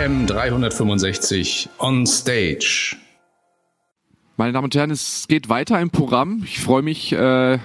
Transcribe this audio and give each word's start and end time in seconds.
DKM 0.00 0.26
365 0.26 1.68
on 1.78 2.06
Stage. 2.06 2.96
Meine 4.38 4.52
Damen 4.54 4.64
und 4.64 4.74
Herren, 4.74 4.90
es 4.90 5.26
geht 5.28 5.50
weiter 5.50 5.78
im 5.78 5.90
Programm. 5.90 6.40
Ich 6.42 6.60
freue 6.60 6.80
mich, 6.80 7.12
äh, 7.12 7.58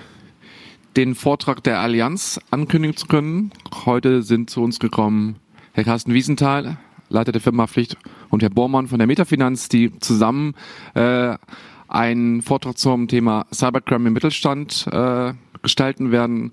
den 0.98 1.16
Vortrag 1.16 1.64
der 1.64 1.79
Allianz 1.79 2.42
ankündigen 2.52 2.98
zu 2.98 3.07
können. 3.07 3.52
Heute 3.86 4.21
sind 4.21 4.50
zu 4.50 4.61
uns 4.61 4.79
gekommen 4.79 5.38
Herr 5.71 5.86
Carsten 5.86 6.14
Wiesenthal, 6.14 6.78
Leiter 7.07 7.32
der 7.32 7.39
Firma 7.39 7.68
Pflicht, 7.68 7.96
und 8.29 8.43
Herr 8.43 8.50
Bormann 8.50 8.88
von 8.88 9.00
der 9.00 9.07
Metafinanz, 9.07 9.70
die 9.70 9.97
zusammen 10.00 10.56
äh, 10.93 11.38
einen 11.88 12.42
Vortrag 12.42 12.78
zum 12.78 13.07
Thema 13.07 13.46
Cybercrime 13.54 14.07
im 14.07 14.14
Mittelstand 14.14 14.88
äh, 14.92 15.32
gestalten 15.61 16.11
werden. 16.11 16.52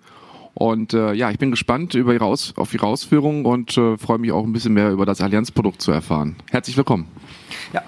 Und 0.55 0.93
äh, 0.93 1.15
ja, 1.15 1.31
ich 1.31 1.39
bin 1.39 1.51
gespannt 1.51 1.95
über 1.95 2.13
ihre 2.13 2.25
Aus 2.25 2.55
auf 2.57 2.75
Ihre 2.75 2.87
Ausführungen 2.87 3.47
und 3.47 3.77
äh, 3.79 3.97
freue 3.97 4.19
mich 4.19 4.33
auch 4.33 4.45
ein 4.45 4.53
bisschen 4.53 4.75
mehr 4.75 4.91
über 4.91 5.07
das 5.07 5.21
Allianzprodukt 5.21 5.81
zu 5.81 5.93
erfahren. 5.93 6.37
Herzlich 6.51 6.77
willkommen. 6.77 7.07
Ja, 7.73 7.83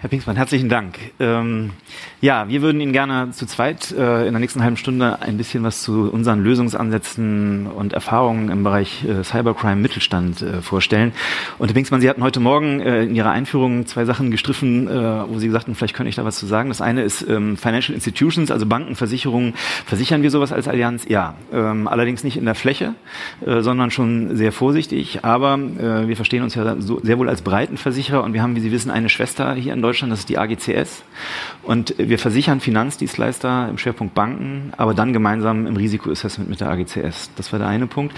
Herr 0.00 0.10
Pinksmann, 0.10 0.36
herzlichen 0.36 0.68
Dank. 0.68 0.96
Ähm, 1.18 1.72
ja, 2.20 2.48
wir 2.48 2.62
würden 2.62 2.80
Ihnen 2.80 2.92
gerne 2.92 3.32
zu 3.32 3.46
zweit 3.46 3.90
äh, 3.90 4.28
in 4.28 4.32
der 4.32 4.38
nächsten 4.38 4.62
halben 4.62 4.76
Stunde 4.76 5.20
ein 5.22 5.36
bisschen 5.36 5.64
was 5.64 5.82
zu 5.82 6.08
unseren 6.08 6.44
Lösungsansätzen 6.44 7.66
und 7.66 7.94
Erfahrungen 7.94 8.48
im 8.48 8.62
Bereich 8.62 9.04
äh, 9.04 9.24
Cybercrime 9.24 9.74
Mittelstand 9.74 10.40
äh, 10.40 10.62
vorstellen. 10.62 11.12
Und 11.58 11.66
Herr 11.66 11.74
Pinksmann, 11.74 12.00
Sie 12.00 12.08
hatten 12.08 12.22
heute 12.22 12.38
Morgen 12.38 12.78
äh, 12.78 13.02
in 13.02 13.16
Ihrer 13.16 13.32
Einführung 13.32 13.86
zwei 13.86 14.04
Sachen 14.04 14.30
gestriffen, 14.30 14.86
äh, 14.86 15.28
wo 15.28 15.40
Sie 15.40 15.50
sagten, 15.50 15.74
vielleicht 15.74 15.96
könnte 15.96 16.10
ich 16.10 16.14
da 16.14 16.24
was 16.24 16.38
zu 16.38 16.46
sagen. 16.46 16.68
Das 16.68 16.80
eine 16.80 17.02
ist 17.02 17.22
ähm, 17.28 17.56
Financial 17.56 17.92
Institutions, 17.92 18.52
also 18.52 18.66
Banken, 18.66 18.94
Versicherungen. 18.94 19.54
Versichern 19.84 20.22
wir 20.22 20.30
sowas 20.30 20.52
als 20.52 20.68
Allianz? 20.68 21.06
Ja, 21.08 21.34
ähm, 21.52 21.88
allerdings 21.88 22.22
nicht 22.22 22.36
in 22.36 22.44
der 22.44 22.54
Fläche, 22.54 22.94
äh, 23.44 23.62
sondern 23.62 23.90
schon 23.90 24.36
sehr 24.36 24.52
vorsichtig. 24.52 25.24
Aber 25.24 25.58
wir 25.58 26.16
verstehen 26.16 26.42
uns 26.42 26.54
ja 26.54 26.76
so 26.80 27.00
sehr 27.02 27.18
wohl 27.18 27.28
als 27.28 27.42
Breitenversicherer 27.42 28.22
und 28.22 28.32
wir 28.32 28.42
haben, 28.42 28.54
wie 28.54 28.60
Sie 28.60 28.70
wissen, 28.70 28.90
eine 28.90 29.08
Schwester 29.08 29.54
hier 29.54 29.72
in 29.72 29.80
Deutschland, 29.88 30.12
das 30.12 30.20
ist 30.20 30.28
die 30.28 30.36
AGCS. 30.36 31.02
Und 31.62 31.94
wir 31.96 32.18
versichern 32.18 32.60
Finanzdienstleister 32.60 33.68
im 33.70 33.78
Schwerpunkt 33.78 34.14
Banken, 34.14 34.74
aber 34.76 34.92
dann 34.92 35.14
gemeinsam 35.14 35.66
im 35.66 35.76
Risikoassessment 35.76 36.50
mit 36.50 36.60
der 36.60 36.68
AGCS. 36.68 37.30
Das 37.36 37.52
war 37.52 37.58
der 37.58 37.68
eine 37.68 37.86
Punkt. 37.86 38.14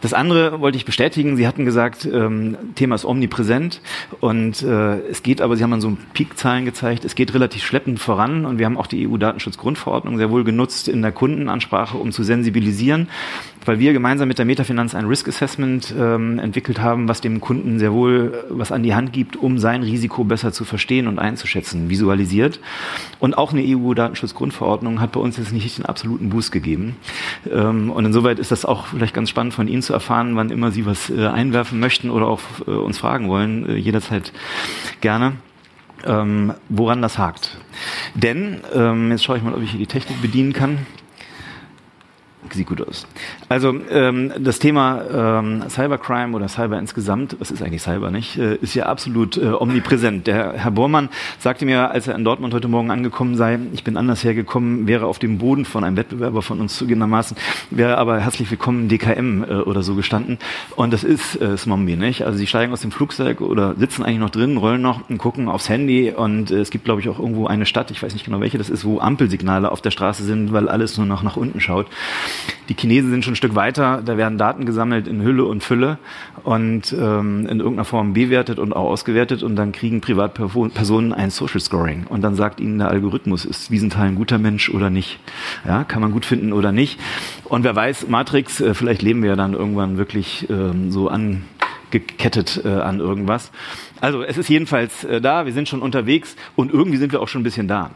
Das 0.00 0.14
andere 0.14 0.60
wollte 0.60 0.78
ich 0.78 0.86
bestätigen. 0.86 1.36
Sie 1.36 1.46
hatten 1.46 1.66
gesagt, 1.66 2.08
ähm, 2.10 2.56
Thema 2.74 2.94
ist 2.94 3.04
omnipräsent 3.04 3.82
und 4.20 4.62
äh, 4.62 4.98
es 5.10 5.22
geht 5.22 5.42
aber, 5.42 5.56
Sie 5.56 5.62
haben 5.62 5.72
dann 5.72 5.82
so 5.82 5.94
Peakzahlen 6.14 6.64
gezeigt, 6.64 7.04
es 7.04 7.14
geht 7.14 7.34
relativ 7.34 7.64
schleppend 7.64 8.00
voran 8.00 8.46
und 8.46 8.58
wir 8.58 8.64
haben 8.64 8.78
auch 8.78 8.86
die 8.86 9.06
EU-Datenschutzgrundverordnung 9.06 10.16
sehr 10.16 10.30
wohl 10.30 10.44
genutzt 10.44 10.88
in 10.88 11.02
der 11.02 11.12
Kundenansprache, 11.12 11.98
um 11.98 12.12
zu 12.12 12.22
sensibilisieren 12.22 13.08
weil 13.64 13.78
wir 13.78 13.92
gemeinsam 13.92 14.28
mit 14.28 14.38
der 14.38 14.46
Metafinanz 14.46 14.94
ein 14.94 15.06
Risk 15.06 15.28
Assessment 15.28 15.94
ähm, 15.98 16.38
entwickelt 16.38 16.80
haben, 16.80 17.08
was 17.08 17.20
dem 17.20 17.40
Kunden 17.40 17.78
sehr 17.78 17.92
wohl 17.92 18.32
äh, 18.34 18.44
was 18.50 18.72
an 18.72 18.82
die 18.82 18.94
Hand 18.94 19.12
gibt, 19.12 19.36
um 19.36 19.58
sein 19.58 19.82
Risiko 19.82 20.24
besser 20.24 20.52
zu 20.52 20.64
verstehen 20.64 21.06
und 21.06 21.18
einzuschätzen, 21.18 21.90
visualisiert. 21.90 22.60
Und 23.18 23.36
auch 23.36 23.52
eine 23.52 23.62
EU-Datenschutzgrundverordnung 23.64 25.00
hat 25.00 25.12
bei 25.12 25.20
uns 25.20 25.36
jetzt 25.36 25.52
nicht 25.52 25.78
den 25.78 25.86
absoluten 25.86 26.30
Boost 26.30 26.52
gegeben. 26.52 26.96
Ähm, 27.50 27.90
und 27.90 28.04
insoweit 28.04 28.38
ist 28.38 28.50
das 28.50 28.64
auch 28.64 28.86
vielleicht 28.86 29.14
ganz 29.14 29.30
spannend 29.30 29.54
von 29.54 29.68
Ihnen 29.68 29.82
zu 29.82 29.92
erfahren, 29.92 30.36
wann 30.36 30.50
immer 30.50 30.70
Sie 30.70 30.86
was 30.86 31.10
äh, 31.10 31.26
einwerfen 31.26 31.80
möchten 31.80 32.10
oder 32.10 32.26
auch 32.26 32.40
äh, 32.66 32.70
uns 32.70 32.98
fragen 32.98 33.28
wollen, 33.28 33.68
äh, 33.68 33.76
jederzeit 33.76 34.32
gerne. 35.00 35.32
Ähm, 36.06 36.54
woran 36.70 37.02
das 37.02 37.18
hakt. 37.18 37.58
Denn, 38.14 38.62
ähm, 38.74 39.10
jetzt 39.10 39.22
schaue 39.22 39.36
ich 39.36 39.42
mal, 39.42 39.52
ob 39.52 39.62
ich 39.62 39.72
hier 39.72 39.80
die 39.80 39.86
Technik 39.86 40.22
bedienen 40.22 40.54
kann 40.54 40.86
sieht 42.54 42.66
gut 42.66 42.86
aus. 42.86 43.06
Also 43.48 43.74
ähm, 43.90 44.32
das 44.38 44.58
Thema 44.58 45.02
ähm, 45.40 45.64
Cybercrime 45.68 46.36
oder 46.36 46.48
Cyber 46.48 46.78
insgesamt, 46.78 47.36
was 47.38 47.50
ist 47.50 47.62
eigentlich 47.62 47.82
Cyber 47.82 48.10
nicht, 48.10 48.38
äh, 48.38 48.56
ist 48.56 48.74
ja 48.74 48.86
absolut 48.86 49.36
äh, 49.36 49.46
omnipräsent. 49.46 50.26
Der 50.26 50.54
Herr 50.54 50.70
Bormann 50.70 51.08
sagte 51.38 51.64
mir, 51.64 51.90
als 51.90 52.08
er 52.08 52.14
in 52.14 52.24
Dortmund 52.24 52.54
heute 52.54 52.68
Morgen 52.68 52.90
angekommen 52.90 53.36
sei, 53.36 53.58
ich 53.72 53.84
bin 53.84 53.96
anders 53.96 54.24
hergekommen, 54.24 54.86
wäre 54.86 55.06
auf 55.06 55.18
dem 55.18 55.38
Boden 55.38 55.64
von 55.64 55.84
einem 55.84 55.96
Wettbewerber 55.96 56.42
von 56.42 56.60
uns 56.60 56.76
zugegebenermaßen, 56.76 57.36
wäre 57.70 57.98
aber 57.98 58.20
herzlich 58.20 58.50
willkommen 58.50 58.88
DKM 58.88 59.44
äh, 59.44 59.46
oder 59.60 59.82
so 59.82 59.94
gestanden. 59.94 60.38
Und 60.76 60.92
das 60.92 61.04
ist 61.04 61.40
äh, 61.40 61.56
Smombi, 61.56 61.96
nicht? 61.96 62.24
Also 62.24 62.38
sie 62.38 62.46
steigen 62.46 62.72
aus 62.72 62.80
dem 62.80 62.90
Flugzeug 62.90 63.40
oder 63.40 63.74
sitzen 63.76 64.04
eigentlich 64.04 64.18
noch 64.18 64.30
drin, 64.30 64.56
rollen 64.56 64.82
noch 64.82 65.08
und 65.08 65.18
gucken 65.18 65.48
aufs 65.48 65.68
Handy 65.68 66.10
und 66.10 66.50
äh, 66.50 66.60
es 66.60 66.70
gibt, 66.70 66.84
glaube 66.84 67.00
ich, 67.00 67.08
auch 67.08 67.18
irgendwo 67.18 67.46
eine 67.46 67.66
Stadt, 67.66 67.90
ich 67.90 68.02
weiß 68.02 68.12
nicht 68.12 68.24
genau 68.24 68.40
welche 68.40 68.58
das 68.58 68.70
ist, 68.70 68.84
wo 68.84 69.00
Ampelsignale 69.00 69.70
auf 69.70 69.80
der 69.80 69.90
Straße 69.90 70.24
sind, 70.24 70.52
weil 70.52 70.68
alles 70.68 70.96
nur 70.96 71.06
noch 71.06 71.22
nach 71.22 71.36
unten 71.36 71.60
schaut. 71.60 71.86
Die 72.70 72.76
Chinesen 72.76 73.10
sind 73.10 73.24
schon 73.24 73.32
ein 73.32 73.36
Stück 73.36 73.56
weiter, 73.56 74.00
da 74.04 74.16
werden 74.16 74.38
Daten 74.38 74.64
gesammelt 74.64 75.08
in 75.08 75.22
Hülle 75.22 75.44
und 75.44 75.64
Fülle 75.64 75.98
und 76.44 76.92
ähm, 76.92 77.46
in 77.46 77.58
irgendeiner 77.58 77.84
Form 77.84 78.12
bewertet 78.12 78.60
und 78.60 78.72
auch 78.74 78.88
ausgewertet 78.88 79.42
und 79.42 79.56
dann 79.56 79.72
kriegen 79.72 80.00
Privatpersonen 80.00 81.12
ein 81.12 81.30
Social 81.30 81.58
Scoring 81.58 82.06
und 82.08 82.22
dann 82.22 82.36
sagt 82.36 82.60
ihnen 82.60 82.78
der 82.78 82.88
Algorithmus, 82.88 83.44
ist 83.44 83.72
Wiesenthal 83.72 84.06
ein 84.06 84.14
guter 84.14 84.38
Mensch 84.38 84.70
oder 84.70 84.88
nicht. 84.88 85.18
Ja, 85.66 85.82
kann 85.82 86.00
man 86.00 86.12
gut 86.12 86.24
finden 86.24 86.52
oder 86.52 86.70
nicht. 86.70 87.00
Und 87.44 87.64
wer 87.64 87.74
weiß, 87.74 88.06
Matrix, 88.08 88.60
äh, 88.60 88.72
vielleicht 88.74 89.02
leben 89.02 89.22
wir 89.22 89.30
ja 89.30 89.36
dann 89.36 89.54
irgendwann 89.54 89.98
wirklich 89.98 90.48
ähm, 90.48 90.92
so 90.92 91.08
angekettet 91.08 92.62
äh, 92.64 92.68
an 92.68 93.00
irgendwas. 93.00 93.50
Also 94.00 94.22
es 94.22 94.38
ist 94.38 94.48
jedenfalls 94.48 95.02
äh, 95.02 95.20
da, 95.20 95.44
wir 95.44 95.52
sind 95.52 95.68
schon 95.68 95.82
unterwegs 95.82 96.36
und 96.54 96.72
irgendwie 96.72 96.98
sind 96.98 97.10
wir 97.10 97.20
auch 97.20 97.28
schon 97.28 97.40
ein 97.40 97.44
bisschen 97.44 97.66
da. 97.66 97.90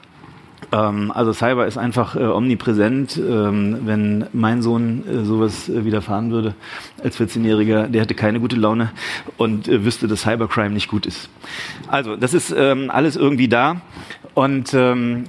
Ähm, 0.74 1.12
also 1.12 1.32
Cyber 1.32 1.66
ist 1.66 1.78
einfach 1.78 2.16
äh, 2.16 2.24
omnipräsent. 2.24 3.16
Ähm, 3.16 3.80
wenn 3.84 4.26
mein 4.32 4.62
Sohn 4.62 5.04
äh, 5.06 5.24
sowas 5.24 5.68
äh, 5.68 5.84
widerfahren 5.84 6.30
würde 6.32 6.54
als 7.02 7.20
14-Jähriger, 7.20 7.86
der 7.86 8.02
hätte 8.02 8.14
keine 8.14 8.40
gute 8.40 8.56
Laune 8.56 8.90
und 9.36 9.68
äh, 9.68 9.84
wüsste, 9.84 10.08
dass 10.08 10.22
Cybercrime 10.22 10.70
nicht 10.74 10.88
gut 10.88 11.06
ist. 11.06 11.28
Also 11.88 12.16
das 12.16 12.34
ist 12.34 12.54
ähm, 12.56 12.90
alles 12.90 13.16
irgendwie 13.16 13.48
da 13.48 13.82
und 14.34 14.74
ähm, 14.74 15.24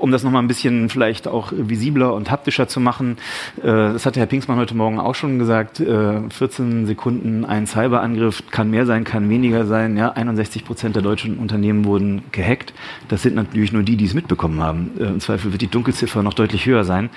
um 0.00 0.10
das 0.10 0.22
nochmal 0.22 0.42
ein 0.42 0.48
bisschen 0.48 0.88
vielleicht 0.88 1.28
auch 1.28 1.52
visibler 1.54 2.14
und 2.14 2.30
haptischer 2.30 2.68
zu 2.68 2.80
machen, 2.80 3.18
äh, 3.58 3.66
das 3.66 4.06
hatte 4.06 4.20
Herr 4.20 4.26
Pinksmann 4.26 4.58
heute 4.58 4.74
Morgen 4.74 4.98
auch 4.98 5.14
schon 5.14 5.38
gesagt, 5.38 5.80
äh, 5.80 6.20
14 6.28 6.86
Sekunden 6.86 7.44
ein 7.44 7.66
Cyberangriff 7.66 8.42
kann 8.50 8.70
mehr 8.70 8.86
sein, 8.86 9.04
kann 9.04 9.28
weniger 9.28 9.66
sein. 9.66 9.96
Ja, 9.96 10.10
61 10.12 10.64
Prozent 10.64 10.96
der 10.96 11.02
deutschen 11.02 11.38
Unternehmen 11.38 11.84
wurden 11.84 12.22
gehackt. 12.32 12.72
Das 13.08 13.22
sind 13.22 13.34
natürlich 13.34 13.72
nur 13.72 13.82
die, 13.82 13.96
die 13.96 14.04
es 14.04 14.14
mitbekommen 14.14 14.60
haben. 14.60 14.90
Äh, 14.98 15.04
Im 15.04 15.20
Zweifel 15.20 15.52
wird 15.52 15.62
die 15.62 15.68
Dunkelziffer 15.68 16.22
noch 16.22 16.34
deutlich 16.34 16.66
höher 16.66 16.84
sein. 16.84 17.10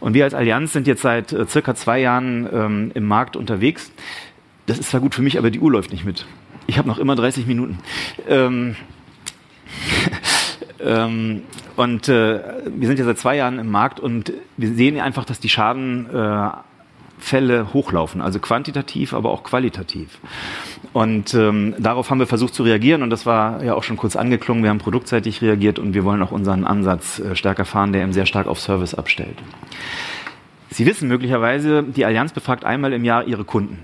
Und 0.00 0.14
wir 0.14 0.24
als 0.24 0.34
Allianz 0.34 0.72
sind 0.72 0.86
jetzt 0.86 1.02
seit 1.02 1.32
äh, 1.32 1.46
circa 1.46 1.74
zwei 1.74 2.00
Jahren 2.00 2.48
ähm, 2.52 2.90
im 2.94 3.04
Markt 3.04 3.36
unterwegs. 3.36 3.92
Das 4.66 4.78
ist 4.78 4.90
zwar 4.90 5.00
gut 5.00 5.14
für 5.14 5.22
mich, 5.22 5.38
aber 5.38 5.50
die 5.50 5.60
Uhr 5.60 5.70
läuft 5.70 5.92
nicht 5.92 6.04
mit. 6.04 6.26
Ich 6.66 6.78
habe 6.78 6.88
noch 6.88 6.98
immer 6.98 7.16
30 7.16 7.46
Minuten. 7.46 7.78
Ähm, 8.28 8.76
ähm, 10.80 11.42
und 11.76 12.08
äh, 12.08 12.40
wir 12.66 12.88
sind 12.88 12.98
ja 12.98 13.04
seit 13.04 13.18
zwei 13.18 13.36
Jahren 13.36 13.58
im 13.58 13.70
Markt 13.70 14.00
und 14.00 14.32
wir 14.56 14.74
sehen 14.74 14.98
einfach, 15.00 15.24
dass 15.24 15.40
die 15.40 15.48
Schadenfälle 15.48 16.64
äh, 17.30 17.64
hochlaufen, 17.72 18.20
also 18.20 18.38
quantitativ, 18.38 19.14
aber 19.14 19.30
auch 19.30 19.42
qualitativ. 19.44 20.18
Und 20.92 21.34
ähm, 21.34 21.74
darauf 21.78 22.10
haben 22.10 22.18
wir 22.18 22.26
versucht 22.26 22.54
zu 22.54 22.62
reagieren 22.62 23.02
und 23.02 23.10
das 23.10 23.26
war 23.26 23.62
ja 23.62 23.74
auch 23.74 23.82
schon 23.82 23.96
kurz 23.96 24.16
angeklungen. 24.16 24.62
Wir 24.62 24.70
haben 24.70 24.78
produktseitig 24.78 25.42
reagiert 25.42 25.78
und 25.78 25.94
wir 25.94 26.04
wollen 26.04 26.22
auch 26.22 26.32
unseren 26.32 26.64
Ansatz 26.64 27.18
äh, 27.18 27.36
stärker 27.36 27.64
fahren, 27.64 27.92
der 27.92 28.02
eben 28.02 28.12
sehr 28.12 28.26
stark 28.26 28.46
auf 28.46 28.60
Service 28.60 28.94
abstellt. 28.94 29.38
Sie 30.70 30.86
wissen 30.86 31.08
möglicherweise, 31.08 31.82
die 31.82 32.04
Allianz 32.04 32.32
befragt 32.32 32.64
einmal 32.64 32.92
im 32.92 33.04
Jahr 33.04 33.26
ihre 33.26 33.44
Kunden 33.44 33.78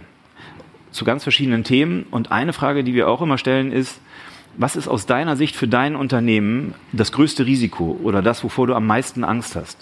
zu 0.90 1.04
ganz 1.04 1.22
verschiedenen 1.22 1.64
Themen 1.64 2.06
und 2.10 2.32
eine 2.32 2.52
Frage, 2.52 2.84
die 2.84 2.94
wir 2.94 3.08
auch 3.08 3.22
immer 3.22 3.38
stellen, 3.38 3.72
ist, 3.72 4.00
was 4.58 4.74
ist 4.74 4.88
aus 4.88 5.06
deiner 5.06 5.36
Sicht 5.36 5.54
für 5.54 5.68
dein 5.68 5.94
Unternehmen 5.94 6.74
das 6.92 7.12
größte 7.12 7.46
Risiko 7.46 7.98
oder 8.02 8.22
das, 8.22 8.42
wovor 8.42 8.66
du 8.66 8.74
am 8.74 8.86
meisten 8.86 9.22
Angst 9.22 9.54
hast? 9.54 9.78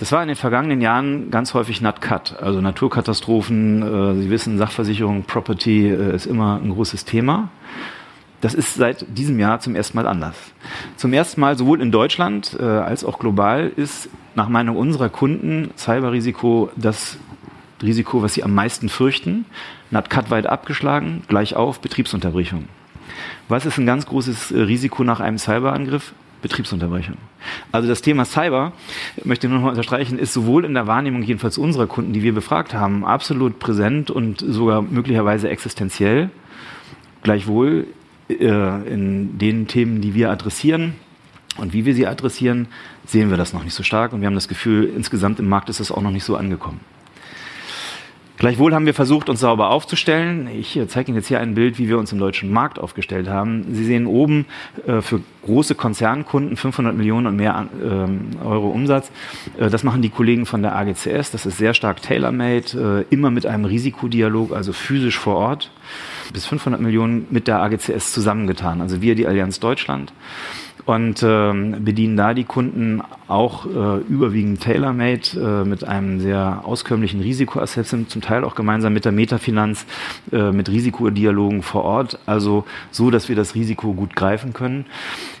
Das 0.00 0.10
war 0.10 0.20
in 0.20 0.28
den 0.28 0.36
vergangenen 0.36 0.80
Jahren 0.80 1.30
ganz 1.30 1.54
häufig 1.54 1.80
NatCat, 1.80 2.42
also 2.42 2.60
Naturkatastrophen. 2.60 3.82
Äh, 3.82 4.22
Sie 4.22 4.30
wissen, 4.30 4.58
Sachversicherung, 4.58 5.22
Property 5.22 5.88
äh, 5.88 6.14
ist 6.14 6.26
immer 6.26 6.60
ein 6.60 6.70
großes 6.70 7.04
Thema. 7.04 7.50
Das 8.40 8.54
ist 8.54 8.74
seit 8.74 9.06
diesem 9.16 9.38
Jahr 9.38 9.60
zum 9.60 9.76
ersten 9.76 9.96
Mal 9.96 10.08
anders. 10.08 10.36
Zum 10.96 11.12
ersten 11.12 11.40
Mal 11.40 11.56
sowohl 11.56 11.80
in 11.80 11.92
Deutschland 11.92 12.56
äh, 12.58 12.64
als 12.64 13.04
auch 13.04 13.18
global 13.18 13.70
ist 13.76 14.08
nach 14.34 14.48
Meinung 14.48 14.76
unserer 14.76 15.08
Kunden 15.08 15.70
Cyberrisiko 15.76 16.70
das 16.74 17.16
Risiko, 17.80 18.22
was 18.22 18.34
sie 18.34 18.42
am 18.42 18.54
meisten 18.54 18.88
fürchten. 18.88 19.44
NatCat 19.90 20.30
weit 20.30 20.46
abgeschlagen, 20.46 21.22
gleich 21.28 21.54
auf 21.54 21.80
Betriebsunterbrechung. 21.80 22.64
Was 23.50 23.66
ist 23.66 23.78
ein 23.78 23.86
ganz 23.86 24.06
großes 24.06 24.52
äh, 24.52 24.60
Risiko 24.60 25.02
nach 25.02 25.20
einem 25.20 25.38
Cyberangriff? 25.38 26.14
Betriebsunterbrechung. 26.40 27.16
Also 27.70 27.88
das 27.88 28.00
Thema 28.00 28.24
Cyber, 28.24 28.72
möchte 29.24 29.46
ich 29.46 29.50
nur 29.50 29.58
noch 29.58 29.66
mal 29.66 29.70
unterstreichen, 29.70 30.18
ist 30.18 30.32
sowohl 30.32 30.64
in 30.64 30.72
der 30.72 30.86
Wahrnehmung 30.86 31.22
jedenfalls 31.22 31.58
unserer 31.58 31.86
Kunden, 31.86 32.14
die 32.14 32.22
wir 32.22 32.32
befragt 32.32 32.72
haben, 32.72 33.04
absolut 33.04 33.58
präsent 33.58 34.10
und 34.10 34.40
sogar 34.40 34.80
möglicherweise 34.80 35.50
existenziell. 35.50 36.30
Gleichwohl 37.22 37.88
äh, 38.30 38.90
in 38.90 39.36
den 39.38 39.66
Themen, 39.66 40.00
die 40.00 40.14
wir 40.14 40.30
adressieren 40.30 40.94
und 41.58 41.74
wie 41.74 41.84
wir 41.84 41.94
sie 41.94 42.06
adressieren, 42.06 42.68
sehen 43.04 43.28
wir 43.28 43.36
das 43.36 43.52
noch 43.52 43.64
nicht 43.64 43.74
so 43.74 43.82
stark 43.82 44.12
und 44.12 44.20
wir 44.20 44.26
haben 44.26 44.34
das 44.34 44.48
Gefühl, 44.48 44.90
insgesamt 44.96 45.40
im 45.40 45.48
Markt 45.48 45.68
ist 45.68 45.80
es 45.80 45.90
auch 45.90 46.00
noch 46.00 46.12
nicht 46.12 46.24
so 46.24 46.36
angekommen. 46.36 46.80
Gleichwohl 48.40 48.74
haben 48.74 48.86
wir 48.86 48.94
versucht, 48.94 49.28
uns 49.28 49.40
sauber 49.40 49.68
aufzustellen. 49.68 50.48
Ich 50.48 50.74
äh, 50.74 50.88
zeige 50.88 51.10
Ihnen 51.10 51.18
jetzt 51.18 51.28
hier 51.28 51.40
ein 51.40 51.54
Bild, 51.54 51.78
wie 51.78 51.90
wir 51.90 51.98
uns 51.98 52.10
im 52.10 52.18
deutschen 52.18 52.50
Markt 52.50 52.78
aufgestellt 52.78 53.28
haben. 53.28 53.66
Sie 53.74 53.84
sehen 53.84 54.06
oben 54.06 54.46
äh, 54.86 55.02
für 55.02 55.20
große 55.44 55.74
Konzernkunden 55.74 56.56
500 56.56 56.96
Millionen 56.96 57.26
und 57.26 57.36
mehr 57.36 57.68
ähm, 57.84 58.30
Euro 58.42 58.70
Umsatz. 58.70 59.10
Äh, 59.58 59.68
das 59.68 59.84
machen 59.84 60.00
die 60.00 60.08
Kollegen 60.08 60.46
von 60.46 60.62
der 60.62 60.74
AGCS. 60.74 61.32
Das 61.32 61.44
ist 61.44 61.58
sehr 61.58 61.74
stark 61.74 62.00
tailor-made, 62.00 63.04
äh, 63.10 63.14
immer 63.14 63.30
mit 63.30 63.44
einem 63.44 63.66
Risikodialog, 63.66 64.52
also 64.52 64.72
physisch 64.72 65.18
vor 65.18 65.36
Ort. 65.36 65.70
Bis 66.32 66.46
500 66.46 66.80
Millionen 66.80 67.26
mit 67.28 67.46
der 67.46 67.60
AGCS 67.60 68.14
zusammengetan. 68.14 68.80
Also 68.80 69.02
wir, 69.02 69.16
die 69.16 69.26
Allianz 69.26 69.60
Deutschland 69.60 70.14
und 70.86 71.22
ähm, 71.22 71.84
bedienen 71.84 72.16
da 72.16 72.34
die 72.34 72.44
Kunden 72.44 73.02
auch 73.28 73.66
äh, 73.66 73.98
überwiegend 74.08 74.62
tailor-made 74.62 75.20
äh, 75.36 75.64
mit 75.64 75.84
einem 75.84 76.20
sehr 76.20 76.62
auskömmlichen 76.64 77.20
Risikoassessment, 77.20 78.10
zum 78.10 78.22
Teil 78.22 78.44
auch 78.44 78.54
gemeinsam 78.54 78.92
mit 78.92 79.04
der 79.04 79.12
Metafinanz, 79.12 79.86
äh, 80.32 80.52
mit 80.52 80.68
Risikodialogen 80.68 81.62
vor 81.62 81.84
Ort, 81.84 82.18
also 82.26 82.64
so, 82.90 83.10
dass 83.10 83.28
wir 83.28 83.36
das 83.36 83.54
Risiko 83.54 83.92
gut 83.92 84.16
greifen 84.16 84.52
können. 84.52 84.86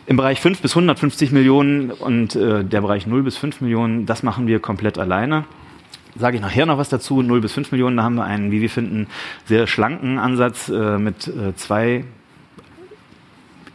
Im 0.06 0.16
Bereich 0.16 0.40
5 0.40 0.60
bis 0.60 0.72
150 0.72 1.32
Millionen 1.32 1.90
und 1.90 2.36
äh, 2.36 2.64
der 2.64 2.80
Bereich 2.80 3.06
0 3.06 3.22
bis 3.22 3.36
5 3.36 3.60
Millionen, 3.60 4.06
das 4.06 4.22
machen 4.22 4.46
wir 4.46 4.60
komplett 4.60 4.98
alleine 4.98 5.44
sage 6.16 6.36
ich 6.36 6.42
nachher 6.42 6.66
noch 6.66 6.76
was 6.76 6.88
dazu. 6.88 7.22
0 7.22 7.40
bis 7.40 7.52
5 7.52 7.70
Millionen, 7.72 7.96
da 7.96 8.02
haben 8.02 8.16
wir 8.16 8.24
einen, 8.24 8.50
wie 8.50 8.60
wir 8.60 8.68
finden, 8.68 9.06
sehr 9.46 9.68
schlanken 9.68 10.18
Ansatz 10.18 10.68
äh, 10.68 10.98
mit 10.98 11.28
äh, 11.28 11.54
zwei 11.54 12.04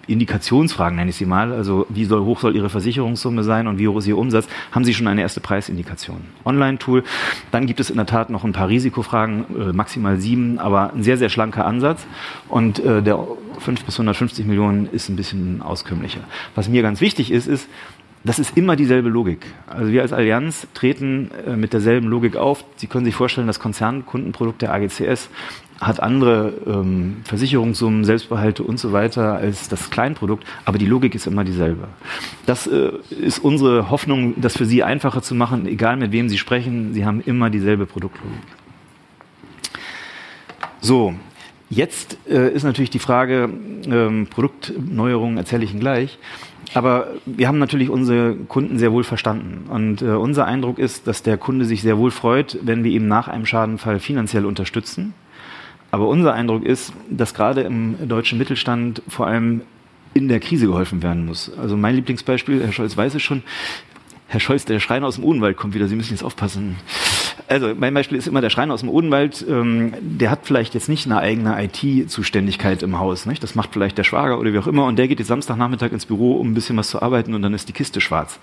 Indikationsfragen 0.07 0.95
nenne 0.95 1.09
ich 1.09 1.15
sie 1.15 1.25
mal, 1.25 1.51
also 1.51 1.85
wie 1.89 2.05
soll, 2.05 2.23
hoch 2.23 2.39
soll 2.39 2.55
Ihre 2.55 2.69
Versicherungssumme 2.69 3.43
sein 3.43 3.67
und 3.67 3.79
wie 3.79 3.87
hoch 3.87 3.97
ist 3.97 4.07
Ihr 4.07 4.17
Umsatz, 4.17 4.47
haben 4.71 4.85
Sie 4.85 4.93
schon 4.93 5.07
eine 5.07 5.21
erste 5.21 5.39
Preisindikation. 5.39 6.21
Online-Tool. 6.43 7.03
Dann 7.51 7.65
gibt 7.65 7.79
es 7.79 7.89
in 7.89 7.97
der 7.97 8.05
Tat 8.05 8.29
noch 8.29 8.43
ein 8.43 8.53
paar 8.53 8.69
Risikofragen, 8.69 9.45
äh, 9.69 9.73
maximal 9.73 10.17
sieben, 10.17 10.59
aber 10.59 10.93
ein 10.93 11.03
sehr, 11.03 11.17
sehr 11.17 11.29
schlanker 11.29 11.65
Ansatz. 11.65 12.05
Und 12.49 12.79
äh, 12.79 13.01
der 13.01 13.19
5 13.59 13.83
bis 13.83 13.95
150 13.95 14.45
Millionen 14.45 14.87
ist 14.91 15.09
ein 15.09 15.15
bisschen 15.15 15.61
auskömmlicher. 15.61 16.21
Was 16.55 16.69
mir 16.69 16.81
ganz 16.81 17.01
wichtig 17.01 17.31
ist, 17.31 17.47
ist, 17.47 17.67
das 18.25 18.39
ist 18.39 18.57
immer 18.57 18.75
dieselbe 18.75 19.07
Logik. 19.07 19.45
Also 19.67 19.91
wir 19.91 20.01
als 20.01 20.11
Allianz 20.11 20.67
treten 20.73 21.29
äh, 21.45 21.55
mit 21.55 21.73
derselben 21.73 22.07
Logik 22.07 22.37
auf. 22.37 22.65
Sie 22.75 22.87
können 22.87 23.05
sich 23.05 23.13
vorstellen, 23.13 23.45
das 23.45 23.59
Konzernkundenprodukt 23.59 24.63
der 24.63 24.73
AGCS 24.73 25.29
hat 25.79 25.99
andere 26.01 26.53
ähm, 26.65 27.17
Versicherungssummen, 27.25 28.05
Selbstbehalte 28.05 28.63
und 28.63 28.79
so 28.79 28.93
weiter 28.93 29.35
als 29.35 29.67
das 29.67 29.89
Kleinprodukt, 29.89 30.45
aber 30.63 30.77
die 30.77 30.85
Logik 30.85 31.15
ist 31.15 31.27
immer 31.27 31.43
dieselbe. 31.43 31.87
Das 32.45 32.67
äh, 32.67 32.91
ist 33.09 33.39
unsere 33.39 33.89
Hoffnung, 33.89 34.35
das 34.37 34.57
für 34.57 34.65
Sie 34.65 34.83
einfacher 34.83 35.21
zu 35.21 35.35
machen, 35.35 35.67
egal 35.67 35.97
mit 35.97 36.11
wem 36.11 36.29
Sie 36.29 36.37
sprechen, 36.37 36.93
Sie 36.93 37.05
haben 37.05 37.21
immer 37.21 37.49
dieselbe 37.49 37.85
Produktlogik. 37.85 38.37
So, 40.79 41.15
jetzt 41.69 42.17
äh, 42.29 42.53
ist 42.53 42.63
natürlich 42.63 42.91
die 42.91 42.99
Frage, 42.99 43.49
ähm, 43.87 44.27
Produktneuerungen 44.29 45.37
erzähle 45.37 45.65
ich 45.65 45.71
Ihnen 45.71 45.79
gleich. 45.79 46.19
Aber 46.73 47.07
wir 47.25 47.47
haben 47.47 47.59
natürlich 47.59 47.89
unsere 47.89 48.35
Kunden 48.35 48.79
sehr 48.79 48.91
wohl 48.91 49.03
verstanden. 49.03 49.69
Und 49.69 50.01
äh, 50.01 50.07
unser 50.07 50.45
Eindruck 50.45 50.77
ist, 50.77 51.07
dass 51.07 51.23
der 51.23 51.37
Kunde 51.37 51.63
sich 51.65 51.81
sehr 51.81 51.97
wohl 51.97 52.11
freut, 52.11 52.57
wenn 52.63 52.83
wir 52.83 52.91
ihm 52.91 53.07
nach 53.07 53.27
einem 53.27 53.45
Schadenfall 53.45 53.99
finanziell 53.99 54.45
unterstützen 54.45 55.13
aber 55.95 56.09
unser 56.09 56.33
Eindruck 56.33 56.65
ist, 56.65 56.91
dass 57.09 57.33
gerade 57.33 57.61
im 57.61 58.09
deutschen 58.09 58.37
Mittelstand 58.37 59.01
vor 59.07 59.27
allem 59.27 59.61
in 60.13 60.27
der 60.27 60.41
Krise 60.41 60.67
geholfen 60.67 61.01
werden 61.01 61.25
muss. 61.25 61.49
Also 61.57 61.77
mein 61.77 61.95
Lieblingsbeispiel, 61.95 62.61
Herr 62.61 62.73
Scholz 62.73 62.97
weiß 62.97 63.15
es 63.15 63.21
schon, 63.21 63.43
Herr 64.27 64.41
Scholz, 64.41 64.65
der 64.65 64.81
Schreiner 64.81 65.07
aus 65.07 65.15
dem 65.15 65.23
Odenwald 65.23 65.55
kommt 65.55 65.73
wieder, 65.73 65.87
Sie 65.87 65.95
müssen 65.95 66.11
jetzt 66.11 66.23
aufpassen. 66.23 66.75
Also 67.47 67.73
mein 67.75 67.93
Beispiel 67.93 68.17
ist 68.17 68.27
immer 68.27 68.41
der 68.41 68.49
Schreiner 68.49 68.73
aus 68.73 68.81
dem 68.81 68.89
Odenwald, 68.89 69.45
ähm, 69.47 69.93
der 69.99 70.31
hat 70.31 70.39
vielleicht 70.43 70.73
jetzt 70.73 70.89
nicht 70.89 71.05
eine 71.05 71.19
eigene 71.19 71.55
IT-Zuständigkeit 71.63 72.83
im 72.83 72.99
Haus. 72.99 73.25
Nicht? 73.25 73.43
Das 73.43 73.55
macht 73.55 73.73
vielleicht 73.73 73.97
der 73.97 74.03
Schwager 74.03 74.39
oder 74.39 74.53
wie 74.53 74.59
auch 74.59 74.67
immer 74.67 74.85
und 74.85 74.97
der 74.97 75.07
geht 75.07 75.19
jetzt 75.19 75.27
Samstagnachmittag 75.27 75.91
ins 75.91 76.05
Büro, 76.05 76.33
um 76.33 76.51
ein 76.51 76.53
bisschen 76.53 76.77
was 76.77 76.89
zu 76.89 77.01
arbeiten 77.01 77.33
und 77.33 77.41
dann 77.41 77.53
ist 77.53 77.69
die 77.69 77.73
Kiste 77.73 78.01
schwarz. 78.01 78.39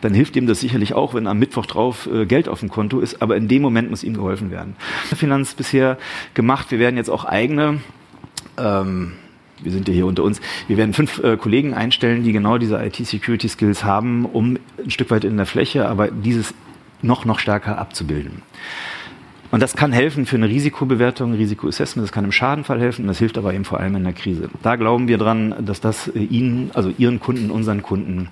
Dann 0.00 0.14
hilft 0.14 0.36
ihm 0.36 0.46
das 0.46 0.60
sicherlich 0.60 0.94
auch, 0.94 1.14
wenn 1.14 1.26
am 1.26 1.38
Mittwoch 1.38 1.66
drauf 1.66 2.08
äh, 2.12 2.26
Geld 2.26 2.48
auf 2.48 2.60
dem 2.60 2.68
Konto 2.68 3.00
ist, 3.00 3.20
aber 3.22 3.36
in 3.36 3.48
dem 3.48 3.62
Moment 3.62 3.90
muss 3.90 4.04
ihm 4.04 4.14
geholfen 4.14 4.50
werden. 4.50 4.76
Finanz 5.14 5.54
bisher 5.54 5.98
gemacht, 6.34 6.70
wir 6.70 6.78
werden 6.78 6.96
jetzt 6.96 7.10
auch 7.10 7.24
eigene 7.24 7.80
ähm, 8.58 9.12
wir 9.62 9.72
sind 9.72 9.88
ja 9.88 9.94
hier 9.94 10.06
unter 10.06 10.22
uns, 10.22 10.40
wir 10.68 10.76
werden 10.76 10.92
fünf 10.92 11.22
äh, 11.22 11.36
Kollegen 11.36 11.74
einstellen, 11.74 12.24
die 12.24 12.32
genau 12.32 12.58
diese 12.58 12.76
IT-Security-Skills 12.76 13.84
haben, 13.84 14.26
um 14.26 14.58
ein 14.82 14.90
Stück 14.90 15.10
weit 15.10 15.24
in 15.24 15.36
der 15.36 15.46
Fläche, 15.46 15.88
aber 15.88 16.08
dieses 16.08 16.54
noch, 17.06 17.24
noch 17.24 17.38
stärker 17.38 17.78
abzubilden. 17.78 18.42
Und 19.50 19.62
das 19.62 19.76
kann 19.76 19.92
helfen 19.92 20.26
für 20.26 20.36
eine 20.36 20.48
Risikobewertung, 20.48 21.32
Risikoassessment, 21.32 22.04
das 22.04 22.12
kann 22.12 22.24
im 22.24 22.32
Schadenfall 22.32 22.80
helfen, 22.80 23.06
das 23.06 23.18
hilft 23.18 23.38
aber 23.38 23.54
eben 23.54 23.64
vor 23.64 23.78
allem 23.80 23.94
in 23.96 24.04
der 24.04 24.12
Krise. 24.12 24.50
Da 24.62 24.76
glauben 24.76 25.08
wir 25.08 25.18
dran, 25.18 25.54
dass 25.64 25.80
das 25.80 26.08
äh, 26.08 26.18
Ihnen, 26.18 26.70
also 26.74 26.92
Ihren 26.98 27.20
Kunden, 27.20 27.50
unseren 27.50 27.82
Kunden 27.82 28.28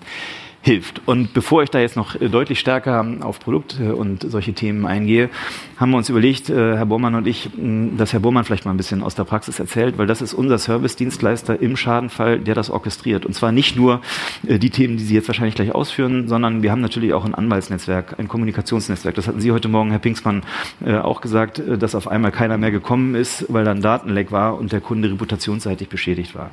hilft. 0.64 1.02
Und 1.06 1.34
bevor 1.34 1.62
ich 1.62 1.70
da 1.70 1.78
jetzt 1.78 1.94
noch 1.94 2.20
äh, 2.20 2.28
deutlich 2.28 2.58
stärker 2.58 3.06
auf 3.20 3.38
Produkte 3.38 3.94
und 3.94 4.28
solche 4.28 4.54
Themen 4.54 4.86
eingehe, 4.86 5.28
haben 5.76 5.90
wir 5.90 5.98
uns 5.98 6.08
überlegt, 6.08 6.48
äh, 6.48 6.76
Herr 6.76 6.86
Bormann 6.86 7.14
und 7.14 7.26
ich, 7.26 7.50
dass 7.96 8.12
Herr 8.12 8.20
Bormann 8.20 8.44
vielleicht 8.44 8.64
mal 8.64 8.72
ein 8.72 8.78
bisschen 8.78 9.02
aus 9.02 9.14
der 9.14 9.24
Praxis 9.24 9.60
erzählt, 9.60 9.98
weil 9.98 10.06
das 10.06 10.22
ist 10.22 10.32
unser 10.34 10.58
Service-Dienstleister 10.58 11.60
im 11.60 11.76
Schadenfall, 11.76 12.38
der 12.40 12.54
das 12.54 12.70
orchestriert. 12.70 13.26
Und 13.26 13.34
zwar 13.34 13.52
nicht 13.52 13.76
nur 13.76 14.00
die 14.46 14.70
Themen, 14.70 14.96
die 14.96 15.04
Sie 15.04 15.14
jetzt 15.14 15.28
wahrscheinlich 15.28 15.54
gleich 15.54 15.74
ausführen, 15.74 16.28
sondern 16.28 16.62
wir 16.62 16.70
haben 16.70 16.80
natürlich 16.80 17.12
auch 17.14 17.24
ein 17.24 17.34
Anwaltsnetzwerk, 17.34 18.18
ein 18.18 18.28
Kommunikationsnetzwerk. 18.28 19.14
Das 19.14 19.26
hatten 19.26 19.40
Sie 19.40 19.52
heute 19.52 19.68
Morgen, 19.68 19.90
Herr 19.90 19.98
Pinksmann, 19.98 20.42
auch 20.84 21.20
gesagt, 21.20 21.62
dass 21.78 21.94
auf 21.94 22.08
einmal 22.08 22.32
keiner 22.32 22.58
mehr 22.58 22.70
gekommen 22.70 23.14
ist, 23.14 23.46
weil 23.48 23.64
dann 23.64 23.80
Datenleck 23.80 24.32
war 24.32 24.58
und 24.58 24.72
der 24.72 24.80
Kunde 24.80 25.10
reputationsseitig 25.10 25.88
beschädigt 25.88 26.34
war. 26.34 26.50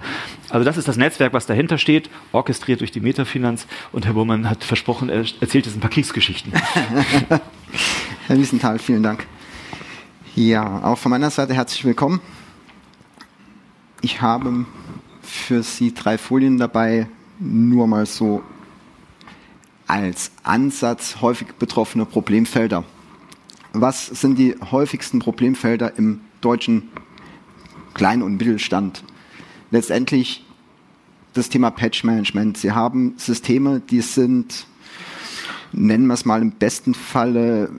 Also 0.49 0.63
das 0.63 0.77
ist 0.77 0.87
das 0.87 0.97
Netzwerk, 0.97 1.33
was 1.33 1.45
dahinter 1.45 1.77
steht, 1.77 2.09
orchestriert 2.31 2.81
durch 2.81 2.91
die 2.91 3.01
Metafinanz 3.01 3.67
und 3.91 4.05
Herr 4.05 4.13
Burmann 4.13 4.49
hat 4.49 4.63
versprochen, 4.63 5.09
er 5.09 5.25
erzählt 5.39 5.65
jetzt 5.65 5.75
ein 5.75 5.81
paar 5.81 5.89
Kriegsgeschichten. 5.89 6.53
Herr 8.27 8.37
Wiesenthal, 8.37 8.79
vielen 8.79 9.03
Dank. 9.03 9.25
Ja, 10.35 10.83
auch 10.83 10.97
von 10.97 11.09
meiner 11.09 11.29
Seite 11.29 11.53
herzlich 11.53 11.83
willkommen. 11.83 12.21
Ich 14.01 14.21
habe 14.21 14.65
für 15.21 15.61
Sie 15.61 15.93
drei 15.93 16.17
Folien 16.17 16.57
dabei, 16.57 17.07
nur 17.41 17.87
mal 17.87 18.05
so 18.05 18.43
als 19.87 20.31
Ansatz 20.43 21.17
häufig 21.21 21.49
betroffene 21.59 22.05
Problemfelder. 22.05 22.85
Was 23.73 24.07
sind 24.07 24.37
die 24.37 24.55
häufigsten 24.71 25.19
Problemfelder 25.19 25.97
im 25.97 26.21
deutschen 26.39 26.89
Klein- 27.93 28.21
und 28.21 28.37
Mittelstand? 28.37 29.03
Letztendlich 29.71 30.45
das 31.33 31.49
Thema 31.49 31.71
Patch 31.71 32.03
Management. 32.03 32.57
Sie 32.57 32.73
haben 32.73 33.15
Systeme, 33.17 33.79
die 33.79 34.01
sind, 34.01 34.65
nennen 35.71 36.07
wir 36.07 36.13
es 36.13 36.25
mal 36.25 36.41
im 36.41 36.51
besten 36.51 36.93
Falle 36.93 37.71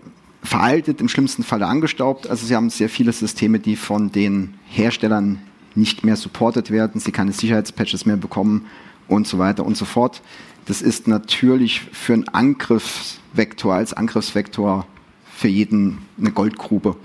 veraltet, 0.42 1.00
im 1.00 1.08
schlimmsten 1.08 1.44
Falle 1.44 1.66
angestaubt. 1.66 2.26
Also 2.26 2.46
Sie 2.46 2.56
haben 2.56 2.70
sehr 2.70 2.88
viele 2.88 3.12
Systeme, 3.12 3.58
die 3.58 3.76
von 3.76 4.10
den 4.10 4.54
Herstellern 4.66 5.38
nicht 5.74 6.04
mehr 6.04 6.16
supportet 6.16 6.70
werden, 6.70 7.00
sie 7.00 7.12
keine 7.12 7.32
Sicherheitspatches 7.32 8.04
mehr 8.04 8.16
bekommen 8.16 8.66
und 9.12 9.26
so 9.26 9.38
weiter 9.38 9.64
und 9.64 9.76
so 9.76 9.84
fort. 9.84 10.22
Das 10.66 10.82
ist 10.82 11.08
natürlich 11.08 11.80
für 11.92 12.14
einen 12.14 12.28
Angriffsvektor 12.28 13.74
als 13.74 13.92
Angriffsvektor 13.92 14.86
für 15.34 15.48
jeden 15.48 15.98
eine 16.18 16.30
Goldgrube. 16.30 16.96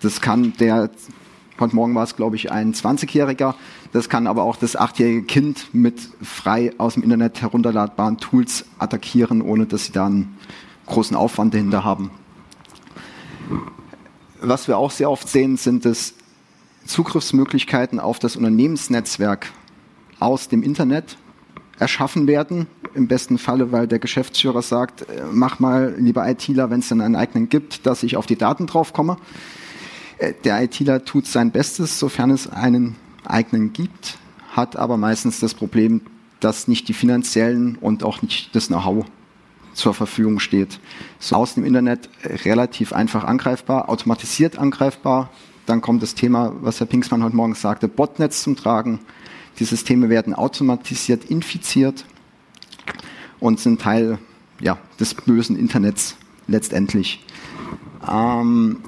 Das 0.00 0.20
kann 0.20 0.52
der 0.58 0.90
Heute 1.60 1.76
Morgen 1.76 1.94
war 1.94 2.04
es, 2.04 2.16
glaube 2.16 2.36
ich, 2.36 2.50
ein 2.50 2.72
20-Jähriger. 2.72 3.54
Das 3.92 4.08
kann 4.08 4.26
aber 4.26 4.44
auch 4.44 4.56
das 4.56 4.76
achtjährige 4.76 5.24
Kind 5.24 5.74
mit 5.74 6.00
frei 6.22 6.72
aus 6.78 6.94
dem 6.94 7.02
Internet 7.02 7.42
herunterladbaren 7.42 8.16
Tools 8.16 8.64
attackieren, 8.78 9.42
ohne 9.42 9.66
dass 9.66 9.84
sie 9.84 9.92
da 9.92 10.06
einen 10.06 10.38
großen 10.86 11.14
Aufwand 11.14 11.52
dahinter 11.52 11.84
haben. 11.84 12.10
Was 14.40 14.68
wir 14.68 14.78
auch 14.78 14.90
sehr 14.90 15.10
oft 15.10 15.28
sehen, 15.28 15.58
sind 15.58 15.84
es 15.84 16.14
Zugriffsmöglichkeiten 16.86 18.00
auf 18.00 18.18
das 18.18 18.36
Unternehmensnetzwerk 18.36 19.52
aus 20.18 20.48
dem 20.48 20.62
Internet 20.62 21.18
erschaffen 21.80 22.26
werden. 22.26 22.66
Im 22.94 23.08
besten 23.08 23.38
Falle, 23.38 23.72
weil 23.72 23.88
der 23.88 23.98
Geschäftsführer 23.98 24.62
sagt, 24.62 25.02
äh, 25.02 25.22
mach 25.32 25.58
mal, 25.58 25.94
lieber 25.98 26.28
ITler, 26.28 26.70
wenn 26.70 26.80
es 26.80 26.88
denn 26.88 27.00
einen 27.00 27.16
eigenen 27.16 27.48
gibt, 27.48 27.86
dass 27.86 28.02
ich 28.02 28.16
auf 28.16 28.26
die 28.26 28.36
Daten 28.36 28.66
drauf 28.66 28.92
komme. 28.92 29.16
Äh, 30.18 30.34
der 30.44 30.62
ITler 30.62 31.04
tut 31.04 31.26
sein 31.26 31.50
Bestes, 31.50 31.98
sofern 31.98 32.30
es 32.30 32.48
einen 32.48 32.96
eigenen 33.24 33.72
gibt, 33.72 34.18
hat 34.52 34.76
aber 34.76 34.96
meistens 34.96 35.40
das 35.40 35.54
Problem, 35.54 36.02
dass 36.40 36.68
nicht 36.68 36.88
die 36.88 36.94
finanziellen 36.94 37.76
und 37.76 38.02
auch 38.04 38.22
nicht 38.22 38.54
das 38.54 38.68
Know-how 38.68 39.06
zur 39.72 39.94
Verfügung 39.94 40.40
steht. 40.40 40.80
So 41.18 41.36
aus 41.36 41.54
dem 41.54 41.64
Internet 41.64 42.10
relativ 42.44 42.92
einfach 42.92 43.24
angreifbar, 43.24 43.88
automatisiert 43.88 44.58
angreifbar. 44.58 45.30
Dann 45.66 45.80
kommt 45.80 46.02
das 46.02 46.14
Thema, 46.14 46.52
was 46.60 46.80
Herr 46.80 46.86
Pinksmann 46.86 47.22
heute 47.22 47.36
Morgen 47.36 47.54
sagte, 47.54 47.88
Botnetz 47.88 48.42
zum 48.42 48.56
Tragen. 48.56 49.00
Die 49.58 49.64
Systeme 49.64 50.08
werden 50.08 50.34
automatisiert 50.34 51.24
infiziert 51.24 52.04
und 53.40 53.60
sind 53.60 53.80
Teil 53.80 54.18
ja, 54.60 54.78
des 54.98 55.14
bösen 55.14 55.56
Internets 55.56 56.16
letztendlich. 56.46 57.24
Ähm, 58.08 58.78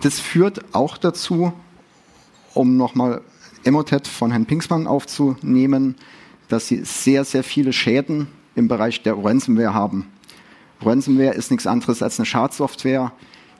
das 0.00 0.20
führt 0.20 0.74
auch 0.74 0.98
dazu, 0.98 1.52
um 2.52 2.76
nochmal 2.76 3.22
Emotet 3.64 4.06
von 4.06 4.30
Herrn 4.30 4.46
Pinksmann 4.46 4.86
aufzunehmen, 4.86 5.96
dass 6.48 6.68
sie 6.68 6.84
sehr, 6.84 7.24
sehr 7.24 7.42
viele 7.42 7.72
Schäden 7.72 8.28
im 8.54 8.68
Bereich 8.68 9.02
der 9.02 9.16
Ransomware 9.16 9.74
haben. 9.74 10.06
Ransomware 10.82 11.34
ist 11.34 11.50
nichts 11.50 11.66
anderes 11.66 12.02
als 12.02 12.18
eine 12.18 12.26
Schadsoftware, 12.26 13.12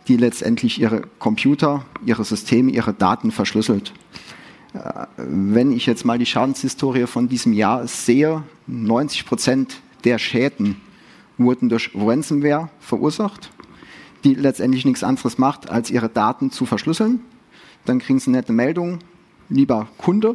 die 0.09 0.17
letztendlich 0.17 0.81
ihre 0.81 1.03
Computer, 1.19 1.85
ihre 2.05 2.25
Systeme, 2.25 2.71
ihre 2.71 2.93
Daten 2.93 3.31
verschlüsselt. 3.31 3.93
Wenn 5.17 5.73
ich 5.73 5.87
jetzt 5.87 6.05
mal 6.05 6.19
die 6.19 6.27
Schadenshistorie 6.27 7.07
von 7.07 7.29
diesem 7.29 7.53
Jahr 7.53 7.87
sehe, 7.87 8.43
90 8.67 9.25
Prozent 9.25 9.81
der 10.03 10.19
Schäden 10.19 10.81
wurden 11.39 11.69
durch 11.69 11.91
Ransomware 11.95 12.71
verursacht, 12.81 13.51
die 14.25 14.35
letztendlich 14.35 14.85
nichts 14.85 15.05
anderes 15.05 15.39
macht, 15.39 15.71
als 15.71 15.91
ihre 15.91 16.09
Daten 16.09 16.51
zu 16.51 16.67
verschlüsseln. 16.67 17.21
Dann 17.85 18.01
kriegen 18.01 18.19
sie 18.19 18.31
eine 18.31 18.39
nette 18.39 18.53
Meldung, 18.53 18.99
lieber 19.49 19.89
Kunde, 19.99 20.35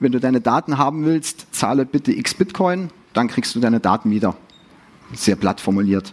wenn 0.00 0.12
du 0.12 0.20
deine 0.20 0.40
Daten 0.40 0.78
haben 0.78 1.04
willst, 1.04 1.46
zahle 1.52 1.86
bitte 1.86 2.12
x 2.12 2.34
Bitcoin, 2.34 2.90
dann 3.14 3.28
kriegst 3.28 3.54
du 3.54 3.60
deine 3.60 3.80
Daten 3.80 4.10
wieder. 4.10 4.36
Sehr 5.14 5.36
platt 5.36 5.60
formuliert. 5.60 6.10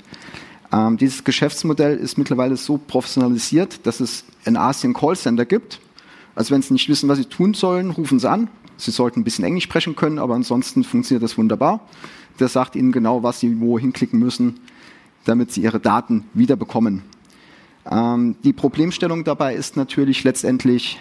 Ähm, 0.72 0.98
dieses 0.98 1.24
Geschäftsmodell 1.24 1.98
ist 1.98 2.18
mittlerweile 2.18 2.56
so 2.56 2.78
professionalisiert, 2.78 3.86
dass 3.86 4.00
es 4.00 4.24
in 4.46 4.58
Asien 4.58 4.94
Callcenter 4.94 5.46
gibt. 5.46 5.82
Also 6.36 6.54
wenn 6.54 6.62
sie 6.62 6.74
nicht 6.74 6.90
wissen, 6.90 7.10
was 7.10 7.18
sie 7.18 7.26
tun 7.26 7.54
sollen, 7.54 7.92
rufen 7.92 8.20
sie 8.20 8.30
an. 8.30 8.50
Sie 8.78 8.92
sollten 8.92 9.22
ein 9.22 9.24
bisschen 9.24 9.46
Englisch 9.46 9.64
sprechen 9.64 9.96
können, 9.96 10.20
aber 10.20 10.36
ansonsten 10.36 10.84
funktioniert 10.84 11.24
das 11.24 11.38
wunderbar. 11.38 11.80
Der 12.40 12.50
sagt 12.50 12.76
ihnen 12.76 12.92
genau, 12.92 13.24
was 13.24 13.40
sie 13.40 13.62
wohin 13.62 13.94
klicken 13.94 14.20
müssen, 14.20 14.60
damit 15.24 15.52
sie 15.52 15.62
ihre 15.62 15.80
Daten 15.80 16.26
wieder 16.34 16.58
bekommen. 16.58 17.04
Ähm, 17.90 18.36
die 18.44 18.52
Problemstellung 18.52 19.24
dabei 19.24 19.56
ist 19.56 19.78
natürlich 19.78 20.24
letztendlich, 20.24 21.00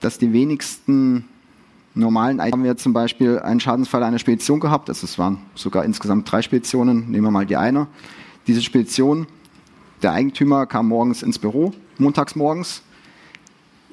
dass 0.00 0.18
die 0.18 0.32
wenigsten 0.32 1.24
normalen 1.94 2.42
haben 2.42 2.62
wir 2.62 2.76
zum 2.76 2.92
Beispiel 2.92 3.38
einen 3.38 3.60
Schadensfall 3.60 4.02
einer 4.02 4.18
Spedition 4.18 4.60
gehabt, 4.60 4.90
also 4.90 5.06
es 5.06 5.18
waren 5.18 5.38
sogar 5.54 5.84
insgesamt 5.84 6.30
drei 6.30 6.42
Speditionen, 6.42 7.10
nehmen 7.10 7.24
wir 7.24 7.30
mal 7.30 7.46
die 7.46 7.56
eine. 7.56 7.86
Diese 8.46 8.62
Spedition, 8.62 9.26
der 10.02 10.12
Eigentümer 10.12 10.66
kam 10.66 10.88
morgens 10.88 11.22
ins 11.22 11.38
Büro, 11.38 11.72
montags 11.98 12.36
morgens, 12.36 12.82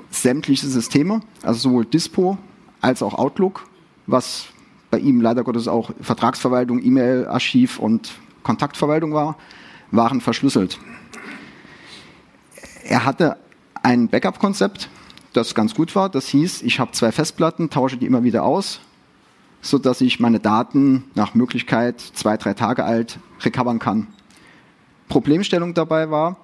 sämtliche 0.10 0.67
Systeme, 0.67 1.22
also 1.41 1.69
sowohl 1.69 1.86
Dispo 1.86 2.38
als 2.81 3.01
auch 3.01 3.13
Outlook, 3.15 3.67
was 4.07 4.48
bei 4.91 5.00
ihm 5.00 5.22
leider 5.22 5.43
Gottes 5.43 5.67
auch 5.67 5.91
Vertragsverwaltung, 6.01 6.83
E-Mail-Archiv 6.83 7.79
und 7.79 8.12
Kontaktverwaltung 8.43 9.13
war, 9.13 9.38
waren 9.91 10.22
verschlüsselt. 10.22 10.79
Er 12.83 13.05
hatte 13.05 13.38
ein 13.81 14.07
Backup-Konzept, 14.10 14.89
das 15.33 15.55
ganz 15.55 15.74
gut 15.74 15.95
war. 15.95 16.10
Das 16.10 16.27
hieß, 16.27 16.62
ich 16.62 16.79
habe 16.79 16.91
zwei 16.91 17.12
Festplatten, 17.12 17.69
tausche 17.69 17.98
die 17.98 18.05
immer 18.05 18.24
wieder 18.24 18.43
aus, 18.43 18.81
sodass 19.62 20.01
ich 20.01 20.19
meine 20.19 20.39
Daten 20.39 21.05
nach 21.15 21.33
Möglichkeit 21.33 22.00
zwei, 22.00 22.38
drei 22.38 22.53
Tage 22.53 22.83
alt 22.83 23.19
recovern 23.41 23.79
kann. 23.79 24.07
Problemstellung 25.10 25.74
dabei 25.74 26.12
war, 26.12 26.38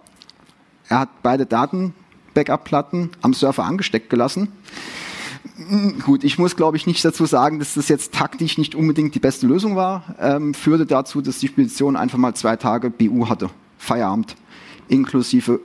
er 0.90 1.00
hat 1.00 1.22
beide 1.24 1.46
Daten-Backup-Platten 1.46 3.12
am 3.22 3.34
Surfer 3.34 3.64
angesteckt 3.64 4.10
gelassen. 4.10 4.50
Hm, 5.56 6.00
gut, 6.00 6.24
ich 6.24 6.38
muss 6.38 6.56
glaube 6.56 6.76
ich 6.76 6.88
nicht 6.88 7.06
dazu 7.06 7.26
sagen, 7.26 7.60
dass 7.60 7.76
das 7.76 7.88
jetzt 7.88 8.14
taktisch 8.14 8.58
nicht 8.58 8.76
unbedingt 8.76 9.16
die 9.16 9.20
beste 9.20 9.48
Lösung 9.48 9.76
war. 9.76 10.16
Ähm, 10.20 10.54
führte 10.54 10.86
dazu, 10.86 11.22
dass 11.22 11.40
die 11.40 11.48
Spedition 11.48 11.96
einfach 11.96 12.18
mal 12.18 12.34
zwei 12.34 12.56
Tage 12.56 12.90
BU 12.90 13.30
hatte, 13.30 13.50
Feierabend, 13.78 14.36
inklusive 14.90 15.62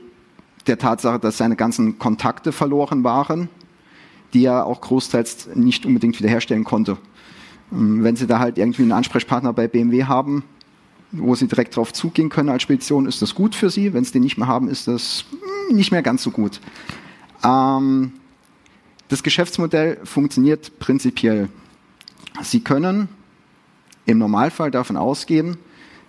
der 0.66 0.78
Tatsache, 0.78 1.18
dass 1.18 1.38
seine 1.38 1.56
ganzen 1.56 1.98
Kontakte 1.98 2.52
verloren 2.52 3.02
waren, 3.04 3.48
die 4.32 4.44
er 4.44 4.66
auch 4.66 4.80
großteils 4.80 5.48
nicht 5.54 5.86
unbedingt 5.86 6.18
wiederherstellen 6.18 6.64
konnte. 6.64 6.98
Ähm, 7.72 8.04
wenn 8.04 8.16
Sie 8.16 8.26
da 8.26 8.38
halt 8.38 8.58
irgendwie 8.58 8.82
einen 8.82 8.92
Ansprechpartner 8.92 9.52
bei 9.52 9.68
BMW 9.68 10.04
haben, 10.04 10.44
wo 11.18 11.34
Sie 11.34 11.46
direkt 11.46 11.76
darauf 11.76 11.92
zugehen 11.92 12.28
können 12.28 12.48
als 12.48 12.62
Spedition, 12.62 13.06
ist 13.06 13.22
das 13.22 13.34
gut 13.34 13.54
für 13.54 13.70
Sie. 13.70 13.92
Wenn 13.92 14.04
Sie 14.04 14.12
den 14.12 14.22
nicht 14.22 14.38
mehr 14.38 14.48
haben, 14.48 14.68
ist 14.68 14.88
das 14.88 15.24
hm, 15.68 15.76
nicht 15.76 15.92
mehr 15.92 16.02
ganz 16.02 16.22
so 16.22 16.30
gut. 16.30 16.60
Ähm, 17.42 18.12
das 19.08 19.22
Geschäftsmodell 19.22 19.98
funktioniert 20.04 20.78
prinzipiell. 20.78 21.48
Sie 22.42 22.60
können 22.60 23.08
im 24.06 24.18
Normalfall 24.18 24.70
davon 24.70 24.96
ausgehen, 24.96 25.56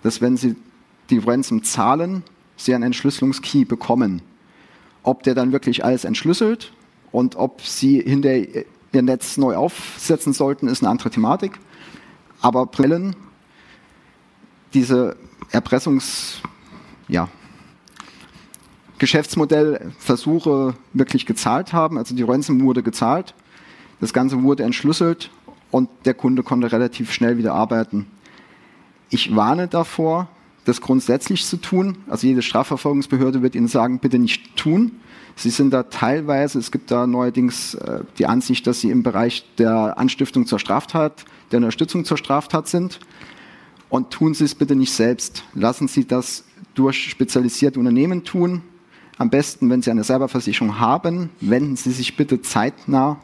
dass 0.04 0.22
wenn 0.22 0.38
Sie 0.38 0.56
die 1.10 1.20
Ransom 1.20 1.64
zahlen, 1.64 2.24
Sie 2.58 2.74
einen 2.74 2.84
Entschlüsselungskey 2.84 3.66
bekommen. 3.66 4.22
Ob 5.04 5.24
der 5.24 5.36
dann 5.36 5.52
wirklich 5.52 5.86
alles 5.86 6.04
entschlüsselt 6.04 6.74
und 7.12 7.36
ob 7.36 7.62
sie 7.62 8.02
hinter 8.02 8.36
ihr 8.36 9.02
Netz 9.02 9.38
neu 9.38 9.56
aufsetzen 9.56 10.34
sollten, 10.34 10.68
ist 10.68 10.82
eine 10.82 10.90
andere 10.90 11.10
Thematik. 11.10 11.60
Aber 12.42 12.66
Brillen, 12.66 13.16
diese 14.75 15.15
Erpressungs, 15.51 16.41
ja, 17.08 17.29
Geschäftsmodellversuche 18.98 20.75
wirklich 20.94 21.25
gezahlt 21.25 21.74
haben. 21.74 21.98
Also 21.98 22.15
die 22.15 22.24
Ransom 22.24 22.62
wurde 22.62 22.84
gezahlt, 22.84 23.34
das 24.00 24.13
Ganze 24.13 24.41
wurde 24.44 24.63
entschlüsselt 24.63 25.32
und 25.72 25.89
der 26.05 26.13
Kunde 26.13 26.44
konnte 26.44 26.72
relativ 26.72 27.12
schnell 27.12 27.38
wieder 27.38 27.53
arbeiten. 27.53 28.08
Ich 29.10 29.36
warne 29.36 29.67
davor, 29.67 30.27
das 30.65 30.82
grundsätzlich 30.82 31.46
zu 31.46 31.58
tun. 31.58 31.98
Also 32.08 32.27
jede 32.27 32.41
Strafverfolgungsbehörde 32.41 33.41
wird 33.41 33.55
Ihnen 33.55 33.67
sagen, 33.67 34.00
bitte 34.00 34.20
nicht 34.20 34.55
tun. 34.55 34.94
Sie 35.36 35.50
sind 35.50 35.72
da 35.72 35.84
teilweise, 35.84 36.60
es 36.60 36.72
gibt 36.72 36.91
da 36.91 37.05
neuerdings 37.05 37.75
äh, 37.75 38.00
die 38.17 38.25
Ansicht, 38.25 38.65
dass 38.67 38.79
Sie 38.79 38.89
im 38.89 39.03
Bereich 39.03 39.46
der 39.58 39.98
Anstiftung 39.98 40.46
zur 40.48 40.60
Straftat, 40.60 41.25
der 41.51 41.58
Unterstützung 41.58 42.05
zur 42.05 42.17
Straftat 42.17 42.67
sind. 42.67 43.00
Und 43.89 44.12
tun 44.12 44.34
Sie 44.34 44.44
es 44.44 44.56
bitte 44.56 44.75
nicht 44.75 44.92
selbst. 44.92 45.44
Lassen 45.54 45.88
Sie 45.88 46.06
das 46.06 46.44
durch 46.74 47.10
spezialisierte 47.10 47.80
Unternehmen 47.80 48.24
tun. 48.24 48.62
Am 49.18 49.30
besten, 49.30 49.70
wenn 49.70 49.82
Sie 49.82 49.92
eine 49.92 50.04
Cyberversicherung 50.04 50.80
haben, 50.80 51.30
wenden 51.39 51.75
Sie 51.75 51.92
sich 51.92 52.18
bitte 52.18 52.42
zeitnah 52.42 53.20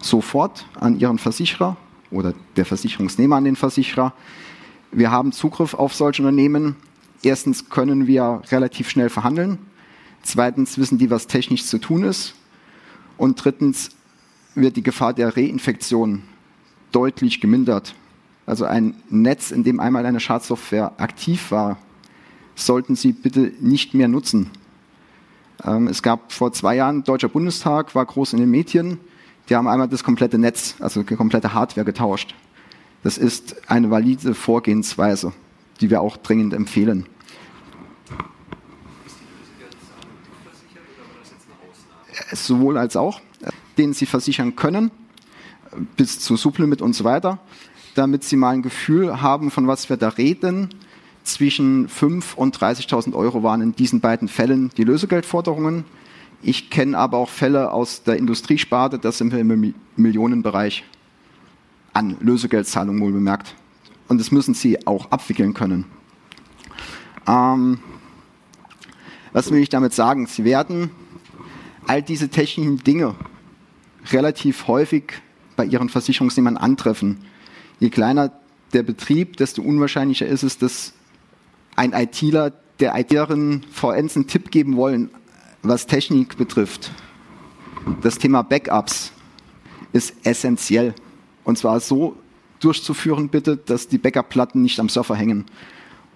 sofort 0.00 0.66
an 0.78 0.98
Ihren 0.98 1.18
Versicherer 1.18 1.76
oder 2.10 2.34
der 2.56 2.66
Versicherungsnehmer 2.66 3.36
an 3.36 3.44
den 3.44 3.56
Versicherer. 3.56 4.12
Wir 4.92 5.10
haben 5.10 5.32
Zugriff 5.32 5.74
auf 5.74 5.94
solche 5.94 6.22
Unternehmen. 6.22 6.76
Erstens 7.22 7.68
können 7.68 8.06
wir 8.06 8.42
relativ 8.50 8.90
schnell 8.90 9.08
verhandeln. 9.08 9.58
Zweitens 10.22 10.78
wissen 10.78 10.98
die, 10.98 11.10
was 11.10 11.26
technisch 11.26 11.64
zu 11.64 11.78
tun 11.78 12.04
ist. 12.04 12.34
Und 13.16 13.42
drittens 13.42 13.90
wird 14.54 14.76
die 14.76 14.82
Gefahr 14.82 15.14
der 15.14 15.36
Reinfektion 15.36 16.22
deutlich 16.92 17.40
gemindert. 17.40 17.94
Also 18.48 18.64
ein 18.64 18.94
Netz, 19.10 19.50
in 19.50 19.62
dem 19.62 19.78
einmal 19.78 20.06
eine 20.06 20.20
Schadsoftware 20.20 20.92
aktiv 20.96 21.50
war, 21.50 21.76
sollten 22.54 22.96
Sie 22.96 23.12
bitte 23.12 23.52
nicht 23.60 23.92
mehr 23.92 24.08
nutzen. 24.08 24.48
Ähm, 25.62 25.86
es 25.86 26.02
gab 26.02 26.32
vor 26.32 26.50
zwei 26.54 26.76
Jahren, 26.76 27.04
Deutscher 27.04 27.28
Bundestag 27.28 27.94
war 27.94 28.06
groß 28.06 28.32
in 28.32 28.38
den 28.38 28.50
Medien, 28.50 29.00
die 29.50 29.54
haben 29.54 29.68
einmal 29.68 29.86
das 29.86 30.02
komplette 30.02 30.38
Netz, 30.38 30.76
also 30.78 31.02
die 31.02 31.14
komplette 31.14 31.52
Hardware 31.52 31.84
getauscht. 31.84 32.34
Das 33.02 33.18
ist 33.18 33.70
eine 33.70 33.90
valide 33.90 34.34
Vorgehensweise, 34.34 35.34
die 35.82 35.90
wir 35.90 36.00
auch 36.00 36.16
dringend 36.16 36.54
empfehlen. 36.54 37.04
Sowohl 42.32 42.78
als 42.78 42.96
auch, 42.96 43.20
den 43.76 43.92
Sie 43.92 44.06
versichern 44.06 44.56
können, 44.56 44.90
bis 45.98 46.18
zu 46.18 46.36
Sublimit 46.36 46.80
und 46.80 46.94
so 46.94 47.04
weiter, 47.04 47.40
damit 47.98 48.24
Sie 48.24 48.36
mal 48.36 48.50
ein 48.50 48.62
Gefühl 48.62 49.20
haben, 49.20 49.50
von 49.50 49.66
was 49.66 49.88
wir 49.88 49.96
da 49.96 50.08
reden. 50.10 50.70
Zwischen 51.24 51.88
5.000 51.88 52.36
und 52.36 52.56
30.000 52.56 53.12
Euro 53.14 53.42
waren 53.42 53.60
in 53.60 53.74
diesen 53.74 54.00
beiden 54.00 54.28
Fällen 54.28 54.70
die 54.76 54.84
Lösegeldforderungen. 54.84 55.84
Ich 56.40 56.70
kenne 56.70 56.96
aber 56.96 57.18
auch 57.18 57.28
Fälle 57.28 57.72
aus 57.72 58.04
der 58.04 58.16
Industriesparte, 58.16 58.98
das 58.98 59.18
sind 59.18 59.32
wir 59.32 59.40
im 59.40 59.74
Millionenbereich 59.96 60.84
an 61.92 62.16
Lösegeldzahlungen 62.20 63.02
wohl 63.02 63.12
bemerkt. 63.12 63.56
Und 64.06 64.18
das 64.18 64.30
müssen 64.30 64.54
sie 64.54 64.86
auch 64.86 65.10
abwickeln 65.10 65.52
können. 65.52 65.84
Ähm, 67.26 67.80
was 69.32 69.50
will 69.50 69.58
ich 69.58 69.68
damit 69.68 69.92
sagen? 69.92 70.26
Sie 70.26 70.44
werden 70.44 70.90
all 71.86 72.02
diese 72.02 72.28
technischen 72.28 72.78
Dinge 72.78 73.16
relativ 74.12 74.68
häufig 74.68 75.14
bei 75.56 75.64
ihren 75.64 75.88
Versicherungsnehmern 75.88 76.56
antreffen. 76.56 77.18
Je 77.80 77.90
kleiner 77.90 78.32
der 78.72 78.82
Betrieb, 78.82 79.36
desto 79.36 79.62
unwahrscheinlicher 79.62 80.26
ist 80.26 80.42
es, 80.42 80.58
dass 80.58 80.92
ein 81.76 81.92
ITler 81.92 82.52
der 82.80 82.98
ITlerin 82.98 83.62
VNs 83.70 84.16
einen 84.16 84.26
Tipp 84.26 84.50
geben 84.50 84.76
wollen, 84.76 85.10
was 85.62 85.86
Technik 85.86 86.36
betrifft. 86.36 86.92
Das 88.02 88.18
Thema 88.18 88.42
Backups 88.42 89.12
ist 89.92 90.14
essentiell. 90.24 90.94
Und 91.44 91.58
zwar 91.58 91.80
so 91.80 92.16
durchzuführen, 92.60 93.28
bitte, 93.28 93.56
dass 93.56 93.88
die 93.88 93.98
Backup-Platten 93.98 94.62
nicht 94.62 94.78
am 94.80 94.88
Surfer 94.88 95.14
hängen 95.14 95.46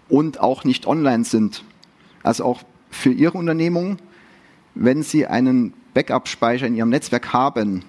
und 0.08 0.40
auch 0.40 0.64
nicht 0.64 0.86
online 0.86 1.24
sind. 1.24 1.64
Also 2.22 2.44
auch 2.44 2.62
für 2.90 3.10
Ihre 3.12 3.38
Unternehmung, 3.38 3.98
wenn 4.74 5.02
Sie 5.02 5.26
einen 5.26 5.72
Backup-Speicher 5.94 6.66
in 6.66 6.76
Ihrem 6.76 6.90
Netzwerk 6.90 7.32
haben, 7.32 7.84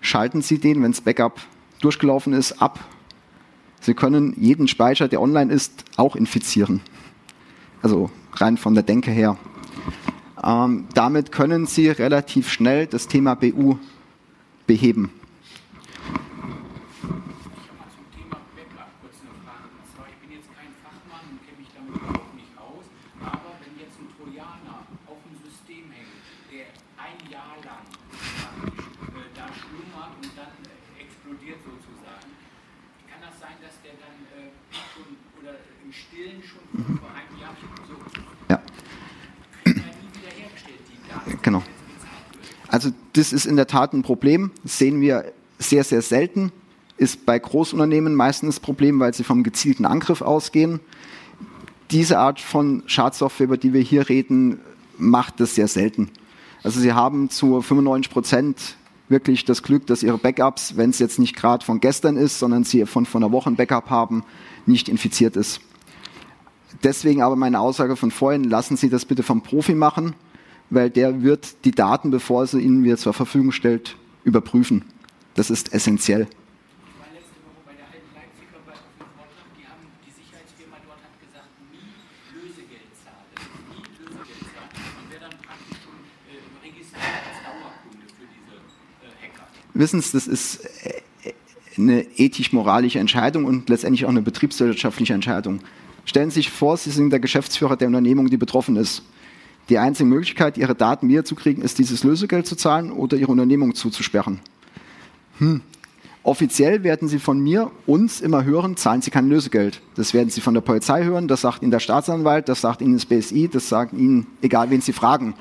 schalten 0.00 0.42
Sie 0.42 0.58
den, 0.58 0.82
wenn 0.82 0.92
das 0.92 1.00
Backup 1.00 1.40
durchgelaufen 1.80 2.32
ist, 2.32 2.60
ab. 2.62 2.78
Sie 3.80 3.94
können 3.94 4.34
jeden 4.38 4.68
Speicher, 4.68 5.08
der 5.08 5.20
online 5.20 5.52
ist, 5.52 5.84
auch 5.96 6.16
infizieren. 6.16 6.80
Also 7.82 8.10
rein 8.34 8.56
von 8.56 8.74
der 8.74 8.82
Denke 8.82 9.10
her. 9.10 9.36
Ähm, 10.42 10.86
damit 10.94 11.32
können 11.32 11.66
Sie 11.66 11.88
relativ 11.88 12.50
schnell 12.50 12.86
das 12.86 13.08
Thema 13.08 13.34
BU 13.34 13.76
beheben. 14.66 15.10
Genau. 41.42 41.62
Also 42.68 42.90
das 43.14 43.32
ist 43.32 43.46
in 43.46 43.56
der 43.56 43.66
Tat 43.66 43.92
ein 43.92 44.02
Problem. 44.02 44.52
Das 44.62 44.78
sehen 44.78 45.00
wir 45.00 45.32
sehr, 45.58 45.84
sehr 45.84 46.02
selten. 46.02 46.52
Ist 46.96 47.26
bei 47.26 47.38
Großunternehmen 47.38 48.14
meistens 48.14 48.56
das 48.56 48.60
Problem, 48.60 49.00
weil 49.00 49.14
sie 49.14 49.24
vom 49.24 49.42
gezielten 49.42 49.84
Angriff 49.84 50.22
ausgehen. 50.22 50.80
Diese 51.90 52.18
Art 52.18 52.40
von 52.40 52.84
Schadsoftware, 52.86 53.46
über 53.46 53.56
die 53.56 53.72
wir 53.72 53.80
hier 53.80 54.08
reden, 54.08 54.60
macht 54.98 55.40
das 55.40 55.54
sehr 55.54 55.66
selten. 55.66 56.10
Also 56.62 56.78
sie 56.78 56.92
haben 56.92 57.30
zu 57.30 57.60
95 57.60 58.12
Prozent 58.12 58.76
wirklich 59.08 59.44
das 59.44 59.64
Glück, 59.64 59.86
dass 59.86 60.04
ihre 60.04 60.18
Backups, 60.18 60.76
wenn 60.76 60.90
es 60.90 61.00
jetzt 61.00 61.18
nicht 61.18 61.34
gerade 61.34 61.64
von 61.64 61.80
gestern 61.80 62.16
ist, 62.16 62.38
sondern 62.38 62.62
sie 62.62 62.86
von, 62.86 63.06
von 63.06 63.24
einer 63.24 63.32
Woche 63.32 63.50
ein 63.50 63.56
Backup 63.56 63.90
haben, 63.90 64.22
nicht 64.66 64.88
infiziert 64.88 65.36
ist. 65.36 65.60
Deswegen 66.84 67.22
aber 67.22 67.34
meine 67.34 67.58
Aussage 67.58 67.96
von 67.96 68.12
vorhin, 68.12 68.44
lassen 68.44 68.76
Sie 68.76 68.88
das 68.88 69.04
bitte 69.04 69.24
vom 69.24 69.42
Profi 69.42 69.74
machen 69.74 70.14
weil 70.70 70.88
der 70.88 71.22
wird 71.22 71.64
die 71.64 71.72
Daten, 71.72 72.10
bevor 72.10 72.42
er 72.42 72.46
sie 72.46 72.60
Ihnen 72.60 72.84
wieder 72.84 72.96
zur 72.96 73.12
Verfügung 73.12 73.52
stellt, 73.52 73.96
überprüfen. 74.24 74.84
Das 75.34 75.50
ist 75.50 75.72
essentiell. 75.74 76.28
Wissen 89.72 90.02
Sie, 90.02 90.12
das 90.12 90.26
ist 90.26 90.60
äh, 90.84 91.32
eine 91.78 92.02
ethisch-moralische 92.18 92.98
Entscheidung 92.98 93.46
und 93.46 93.70
letztendlich 93.70 94.04
auch 94.04 94.10
eine 94.10 94.20
betriebswirtschaftliche 94.20 95.14
Entscheidung. 95.14 95.60
Stellen 96.04 96.30
Sie 96.30 96.40
sich 96.40 96.50
vor, 96.50 96.76
Sie 96.76 96.90
sind 96.90 97.08
der 97.08 97.20
Geschäftsführer 97.20 97.78
der 97.78 97.88
Unternehmung, 97.88 98.28
die 98.28 98.36
betroffen 98.36 98.76
ist. 98.76 99.02
Die 99.70 99.78
einzige 99.78 100.08
Möglichkeit, 100.08 100.58
ihre 100.58 100.74
Daten 100.74 101.08
wiederzukriegen, 101.08 101.62
ist 101.62 101.78
dieses 101.78 102.02
Lösegeld 102.02 102.46
zu 102.46 102.56
zahlen 102.56 102.90
oder 102.90 103.16
ihre 103.16 103.30
Unternehmung 103.30 103.74
zuzusperren. 103.76 104.40
Hm. 105.38 105.62
Offiziell 106.22 106.82
werden 106.82 107.08
Sie 107.08 107.18
von 107.18 107.38
mir, 107.38 107.70
uns 107.86 108.20
immer 108.20 108.44
hören, 108.44 108.76
zahlen 108.76 109.00
Sie 109.00 109.10
kein 109.10 109.28
Lösegeld. 109.28 109.80
Das 109.94 110.12
werden 110.12 110.28
Sie 110.28 110.42
von 110.42 110.52
der 110.52 110.60
Polizei 110.60 111.04
hören, 111.04 111.28
das 111.28 111.42
sagt 111.42 111.62
Ihnen 111.62 111.70
der 111.70 111.78
Staatsanwalt, 111.78 112.48
das 112.48 112.60
sagt 112.60 112.82
Ihnen 112.82 112.94
das 112.94 113.06
BSI, 113.06 113.48
das 113.48 113.68
sagt 113.68 113.94
Ihnen, 113.94 114.26
egal 114.42 114.70
wen 114.70 114.82
Sie 114.82 114.92
fragen, 114.92 115.34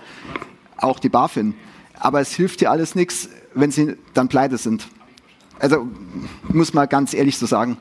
auch 0.78 1.00
die 1.00 1.10
BaFin. 1.10 1.56
Aber 1.96 2.22
es 2.22 2.32
hilft 2.32 2.62
dir 2.62 2.72
alles 2.72 2.96
nichts, 2.96 3.30
wenn 3.56 3.72
Sie 3.72 3.96
dann 4.14 4.30
pleite 4.30 4.58
sind. 4.58 4.88
Also 5.60 5.88
muss 6.48 6.74
man 6.74 6.88
ganz 6.88 7.14
ehrlich 7.14 7.38
so 7.38 7.46
sagen. 7.46 7.78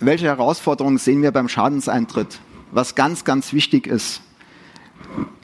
Welche 0.00 0.26
Herausforderungen 0.26 0.98
sehen 0.98 1.22
wir 1.22 1.32
beim 1.32 1.48
Schadenseintritt? 1.48 2.40
Was 2.70 2.94
ganz, 2.94 3.24
ganz 3.24 3.52
wichtig 3.52 3.86
ist, 3.86 4.20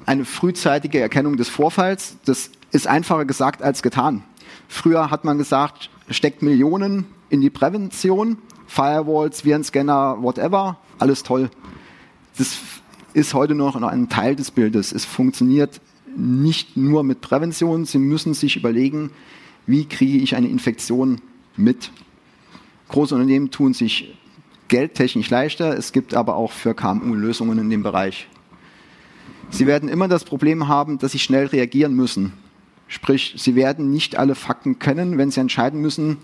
eine 0.07 0.25
frühzeitige 0.25 1.01
Erkennung 1.01 1.37
des 1.37 1.49
Vorfalls, 1.49 2.17
das 2.25 2.51
ist 2.71 2.87
einfacher 2.87 3.25
gesagt 3.25 3.63
als 3.63 3.83
getan. 3.83 4.23
Früher 4.69 5.11
hat 5.11 5.25
man 5.25 5.39
gesagt, 5.39 5.91
steckt 6.11 6.43
Millionen 6.43 7.07
in 7.31 7.41
die 7.41 7.51
Prävention, 7.51 8.39
Firewalls, 8.67 9.45
Virenscanner, 9.45 10.19
whatever, 10.21 10.79
alles 10.99 11.23
toll. 11.23 11.51
Das 12.37 12.59
ist 13.13 13.35
heute 13.35 13.55
noch 13.55 13.77
ein 13.77 14.09
Teil 14.09 14.37
des 14.37 14.51
Bildes. 14.51 14.93
Es 14.93 15.05
funktioniert 15.05 15.81
nicht 16.17 16.77
nur 16.77 17.03
mit 17.05 17.21
Prävention, 17.21 17.85
Sie 17.87 17.99
müssen 17.99 18.35
sich 18.35 18.57
überlegen, 18.57 19.11
wie 19.67 19.87
kriege 19.87 20.19
ich 20.19 20.37
eine 20.37 20.49
Infektion 20.49 21.21
mit. 21.57 21.91
Große 22.89 23.15
Unternehmen 23.15 23.51
tun 23.51 23.73
sich 23.73 24.15
geldtechnisch 24.75 25.31
leichter. 25.31 25.79
Es 25.79 25.93
gibt 25.93 26.15
aber 26.15 26.35
auch 26.35 26.51
für 26.51 26.75
KMU 26.75 27.15
Lösungen 27.15 27.61
in 27.61 27.71
dem 27.71 27.85
Bereich. 27.85 28.27
Sie 29.49 29.69
werden 29.69 29.89
immer 29.89 30.09
das 30.09 30.25
Problem 30.25 30.67
haben, 30.67 30.99
dass 30.99 31.13
sie 31.13 31.21
schnell 31.21 31.47
reagieren 31.47 31.95
müssen. 31.95 32.33
Sprich, 32.89 33.37
sie 33.39 33.55
werden 33.55 33.93
nicht 33.93 34.17
alle 34.17 34.35
Fakten 34.35 34.81
kennen, 34.81 35.17
wenn 35.17 35.31
sie 35.31 35.39
entscheiden 35.39 35.81
müssen, 35.81 36.17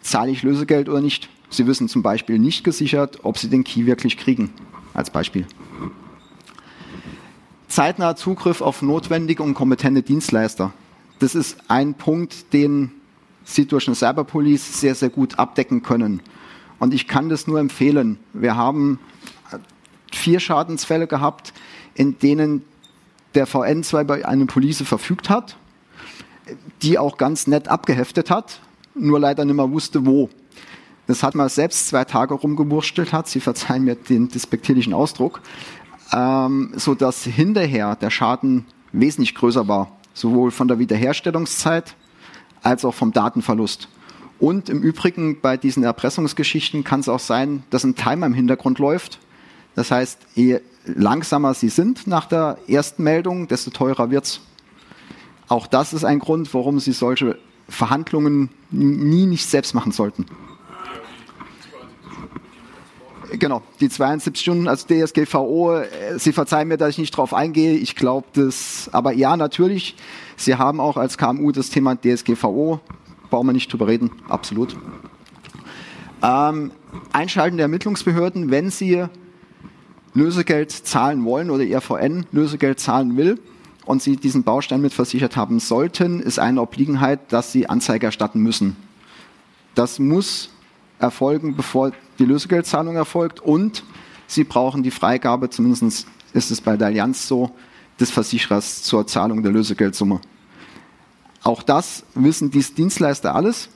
zahle 0.00 0.30
ich 0.30 0.44
Lösegeld 0.44 0.88
oder 0.88 1.00
nicht. 1.00 1.28
Sie 1.50 1.66
wissen 1.66 1.88
zum 1.88 2.04
Beispiel 2.04 2.38
nicht 2.38 2.62
gesichert, 2.62 3.18
ob 3.24 3.36
sie 3.36 3.50
den 3.50 3.64
Key 3.64 3.86
wirklich 3.86 4.16
kriegen. 4.16 4.52
Als 4.94 5.10
Beispiel. 5.10 5.48
Zeitnaher 7.66 8.14
Zugriff 8.14 8.60
auf 8.60 8.80
notwendige 8.80 9.42
und 9.42 9.54
kompetente 9.54 10.02
Dienstleister. 10.02 10.72
Das 11.18 11.34
ist 11.34 11.56
ein 11.66 11.94
Punkt, 11.94 12.52
den 12.52 12.92
Sie 13.42 13.66
durch 13.66 13.88
eine 13.88 13.96
Cyberpolice 13.96 14.72
sehr, 14.72 14.94
sehr 14.94 15.08
gut 15.08 15.38
abdecken 15.40 15.82
können. 15.82 16.22
Und 16.78 16.94
ich 16.94 17.08
kann 17.08 17.28
das 17.28 17.46
nur 17.46 17.58
empfehlen. 17.58 18.18
Wir 18.32 18.56
haben 18.56 19.00
vier 20.12 20.40
Schadensfälle 20.40 21.06
gehabt, 21.06 21.52
in 21.94 22.18
denen 22.18 22.64
der 23.34 23.46
VN 23.46 23.82
zwar 23.82 24.02
über 24.02 24.26
eine 24.26 24.46
Police 24.46 24.82
verfügt 24.82 25.28
hat, 25.28 25.56
die 26.82 26.98
auch 26.98 27.18
ganz 27.18 27.46
nett 27.46 27.68
abgeheftet 27.68 28.30
hat, 28.30 28.60
nur 28.94 29.20
leider 29.20 29.44
nicht 29.44 29.56
mehr 29.56 29.70
wusste, 29.70 30.06
wo. 30.06 30.30
Das 31.06 31.22
hat 31.22 31.34
man 31.34 31.48
selbst 31.48 31.88
zwei 31.88 32.04
Tage 32.04 32.34
rumgewurstelt 32.34 33.12
hat, 33.12 33.28
Sie 33.28 33.40
verzeihen 33.40 33.84
mir 33.84 33.94
den 33.94 34.28
despektierlichen 34.28 34.92
Ausdruck, 34.92 35.40
ähm, 36.12 36.72
so 36.76 36.94
dass 36.94 37.24
hinterher 37.24 37.96
der 37.96 38.10
Schaden 38.10 38.66
wesentlich 38.92 39.34
größer 39.34 39.68
war, 39.68 39.92
sowohl 40.14 40.50
von 40.50 40.68
der 40.68 40.78
Wiederherstellungszeit 40.78 41.94
als 42.62 42.84
auch 42.84 42.94
vom 42.94 43.12
Datenverlust. 43.12 43.88
Und 44.38 44.68
im 44.68 44.82
Übrigen 44.82 45.40
bei 45.40 45.56
diesen 45.56 45.82
Erpressungsgeschichten 45.82 46.84
kann 46.84 47.00
es 47.00 47.08
auch 47.08 47.20
sein, 47.20 47.64
dass 47.70 47.84
ein 47.84 47.96
Timer 47.96 48.26
im 48.26 48.34
Hintergrund 48.34 48.78
läuft. 48.78 49.18
Das 49.74 49.90
heißt, 49.90 50.18
je 50.34 50.60
langsamer 50.84 51.54
Sie 51.54 51.68
sind 51.68 52.06
nach 52.06 52.26
der 52.26 52.58
ersten 52.68 53.02
Meldung, 53.02 53.48
desto 53.48 53.70
teurer 53.70 54.10
wird 54.10 54.24
es. 54.24 54.40
Auch 55.48 55.66
das 55.66 55.92
ist 55.92 56.04
ein 56.04 56.18
Grund, 56.18 56.52
warum 56.54 56.78
Sie 56.78 56.92
solche 56.92 57.38
Verhandlungen 57.68 58.50
nie 58.70 59.26
nicht 59.26 59.46
selbst 59.46 59.74
machen 59.74 59.92
sollten. 59.92 60.26
Genau, 63.32 63.62
die 63.80 63.90
72 63.90 64.40
Stunden, 64.40 64.68
also 64.68 64.86
DSGVO, 64.86 65.80
äh, 65.80 66.18
Sie 66.18 66.32
verzeihen 66.32 66.68
mir, 66.68 66.78
dass 66.78 66.90
ich 66.90 66.98
nicht 66.98 67.10
drauf 67.10 67.34
eingehe. 67.34 67.74
Ich 67.74 67.94
glaube 67.94 68.26
das, 68.32 68.88
aber 68.92 69.12
ja, 69.12 69.36
natürlich. 69.36 69.96
Sie 70.36 70.54
haben 70.54 70.80
auch 70.80 70.96
als 70.96 71.18
KMU 71.18 71.52
das 71.52 71.68
Thema 71.68 71.96
DSGVO 71.96 72.80
brauchen 73.30 73.46
wir 73.46 73.52
nicht 73.52 73.72
drüber 73.72 73.86
reden, 73.86 74.10
absolut. 74.28 74.76
Ähm, 76.22 76.72
Einschalten 77.12 77.56
der 77.56 77.64
Ermittlungsbehörden, 77.64 78.50
wenn 78.50 78.70
sie 78.70 79.04
Lösegeld 80.14 80.72
zahlen 80.72 81.24
wollen 81.24 81.50
oder 81.50 81.64
IRVN 81.64 82.26
Lösegeld 82.32 82.80
zahlen 82.80 83.16
will 83.16 83.40
und 83.86 84.02
sie 84.02 84.16
diesen 84.16 84.42
Baustein 84.42 84.80
mit 84.80 84.92
versichert 84.92 85.36
haben 85.36 85.60
sollten, 85.60 86.20
ist 86.20 86.38
eine 86.38 86.60
Obliegenheit, 86.60 87.32
dass 87.32 87.52
sie 87.52 87.68
Anzeige 87.68 88.06
erstatten 88.06 88.40
müssen. 88.40 88.76
Das 89.74 89.98
muss 89.98 90.50
erfolgen, 90.98 91.54
bevor 91.54 91.92
die 92.18 92.24
Lösegeldzahlung 92.24 92.96
erfolgt 92.96 93.40
und 93.40 93.84
sie 94.26 94.44
brauchen 94.44 94.82
die 94.82 94.90
Freigabe, 94.90 95.50
zumindest 95.50 96.06
ist 96.32 96.50
es 96.50 96.60
bei 96.60 96.76
der 96.76 96.88
Allianz 96.88 97.28
so, 97.28 97.50
des 98.00 98.10
Versicherers 98.10 98.82
zur 98.82 99.06
Zahlung 99.06 99.42
der 99.42 99.52
Lösegeldsumme. 99.52 100.20
Auch 101.42 101.62
das 101.62 102.04
wissen 102.14 102.50
die 102.50 102.60
Dienstleister 102.60 103.34
alles. 103.34 103.68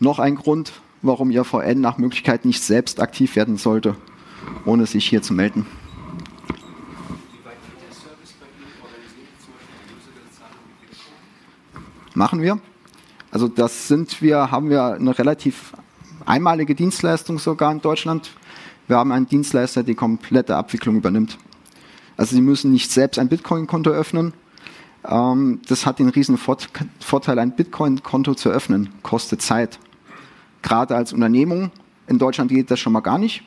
Noch 0.00 0.18
ein 0.18 0.34
Grund, 0.34 0.72
warum 1.02 1.30
Ihr 1.30 1.44
VN 1.44 1.80
nach 1.80 1.98
Möglichkeit 1.98 2.44
nicht 2.44 2.62
selbst 2.62 3.00
aktiv 3.00 3.36
werden 3.36 3.56
sollte, 3.56 3.96
ohne 4.64 4.86
sich 4.86 5.06
hier 5.06 5.22
zu 5.22 5.34
melden. 5.34 5.66
Machen 12.14 12.42
wir. 12.42 12.60
Also 13.30 13.48
das 13.48 13.88
sind 13.88 14.20
wir, 14.20 14.50
haben 14.50 14.68
wir 14.68 14.84
eine 14.84 15.18
relativ 15.18 15.72
einmalige 16.26 16.74
Dienstleistung 16.74 17.38
sogar 17.38 17.72
in 17.72 17.80
Deutschland. 17.80 18.30
Wir 18.86 18.96
haben 18.96 19.12
einen 19.12 19.26
Dienstleister, 19.26 19.82
der 19.82 19.92
die 19.92 19.94
komplette 19.94 20.56
Abwicklung 20.56 20.96
übernimmt. 20.96 21.38
Also 22.16 22.36
Sie 22.36 22.42
müssen 22.42 22.72
nicht 22.72 22.90
selbst 22.90 23.18
ein 23.18 23.28
Bitcoin-Konto 23.28 23.90
öffnen. 23.90 24.34
Ähm, 25.04 25.60
das 25.68 25.86
hat 25.86 25.98
den 25.98 26.08
riesen 26.08 26.38
Vorteil, 26.38 27.38
ein 27.38 27.56
Bitcoin-Konto 27.56 28.34
zu 28.34 28.50
öffnen, 28.50 28.90
kostet 29.02 29.42
Zeit. 29.42 29.78
Gerade 30.62 30.94
als 30.94 31.12
Unternehmung, 31.12 31.70
in 32.06 32.18
Deutschland 32.18 32.50
geht 32.50 32.70
das 32.70 32.78
schon 32.78 32.92
mal 32.92 33.00
gar 33.00 33.18
nicht. 33.18 33.42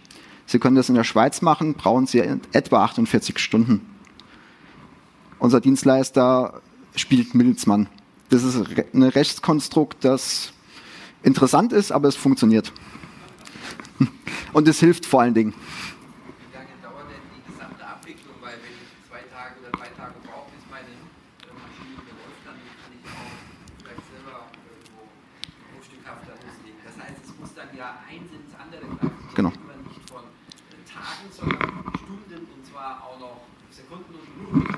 Sie 0.46 0.60
können 0.60 0.76
das 0.76 0.90
in 0.90 0.96
der 0.96 1.04
Schweiz 1.04 1.42
machen, 1.42 1.74
brauchen 1.74 2.08
Sie 2.08 2.20
etwa 2.20 2.84
48 2.84 3.40
Stunden. 3.40 3.82
Unser 5.40 5.60
Dienstleister 5.60 6.62
spielt 6.96 7.34
Mittelsmann. 7.36 7.88
Das 8.30 8.44
ist 8.44 8.58
ein 8.94 9.04
Rechtskonstrukt, 9.04 10.04
das 10.04 10.54
interessant 11.24 11.74
ist, 11.74 11.92
aber 11.92 12.08
es 12.08 12.16
funktioniert. 12.16 12.72
Und 14.54 14.68
es 14.68 14.80
hilft 14.80 15.06
vor 15.06 15.22
allen 15.22 15.34
Dingen. 15.34 15.54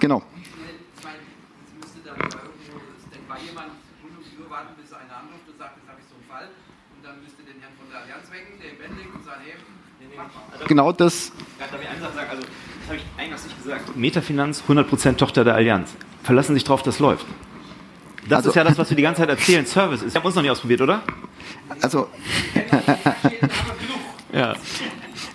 Genau. 0.08 0.24
Genau 10.66 10.92
das. 10.94 11.34
Darf 11.60 11.82
ich 11.82 11.90
einen 11.90 12.02
sagen? 12.02 12.30
Also, 12.30 12.42
das 12.42 12.88
habe 12.88 12.96
ich 12.96 13.04
eingangs 13.18 13.44
nicht 13.44 13.58
gesagt. 13.62 13.98
Metafinanz, 13.98 14.64
100% 14.66 15.18
Tochter 15.18 15.44
der 15.44 15.56
Allianz. 15.56 15.98
Verlassen 16.24 16.54
sich 16.54 16.64
drauf, 16.64 16.84
das 16.84 17.00
läuft. 17.00 17.26
Das 18.30 18.38
also, 18.38 18.50
ist 18.52 18.56
ja 18.56 18.64
das, 18.64 18.78
was 18.78 18.90
wir 18.90 18.96
die 18.96 19.04
ganze 19.04 19.22
Zeit 19.22 19.30
erzählen. 19.30 19.66
Service 19.66 20.04
ist. 20.04 20.14
Wir 20.14 20.20
haben 20.22 20.26
uns 20.26 20.36
noch 20.36 20.42
nicht 20.42 20.52
ausprobiert, 20.52 20.80
oder? 20.80 21.04
Also. 21.82 22.08
ja. 24.32 24.56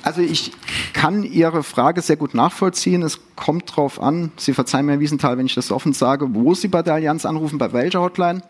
Also 0.03 0.23
ich 0.23 0.53
kann 0.93 1.25
Ihre 1.25 1.63
Frage 1.63 2.03
sehr 2.03 2.17
gut 2.17 2.35
nachvollziehen. 2.35 3.03
Es 3.03 3.21
kommt 3.37 3.71
darauf 3.71 4.01
an, 4.01 4.33
Sie 4.37 4.53
verzeihen 4.53 4.87
mir, 4.87 4.93
Herr 4.93 5.01
Wiesenthal, 5.01 5.39
wenn 5.39 5.47
ich 5.47 5.55
das 5.55 5.71
offen 5.71 5.93
sage, 5.93 6.35
wo 6.35 6.55
Sie 6.55 6.69
bei 6.69 6.83
der 6.83 6.95
Allianz 6.95 7.25
anrufen, 7.25 7.59
bei 7.59 7.73
welcher 7.73 8.01
Hotline. 8.01 8.43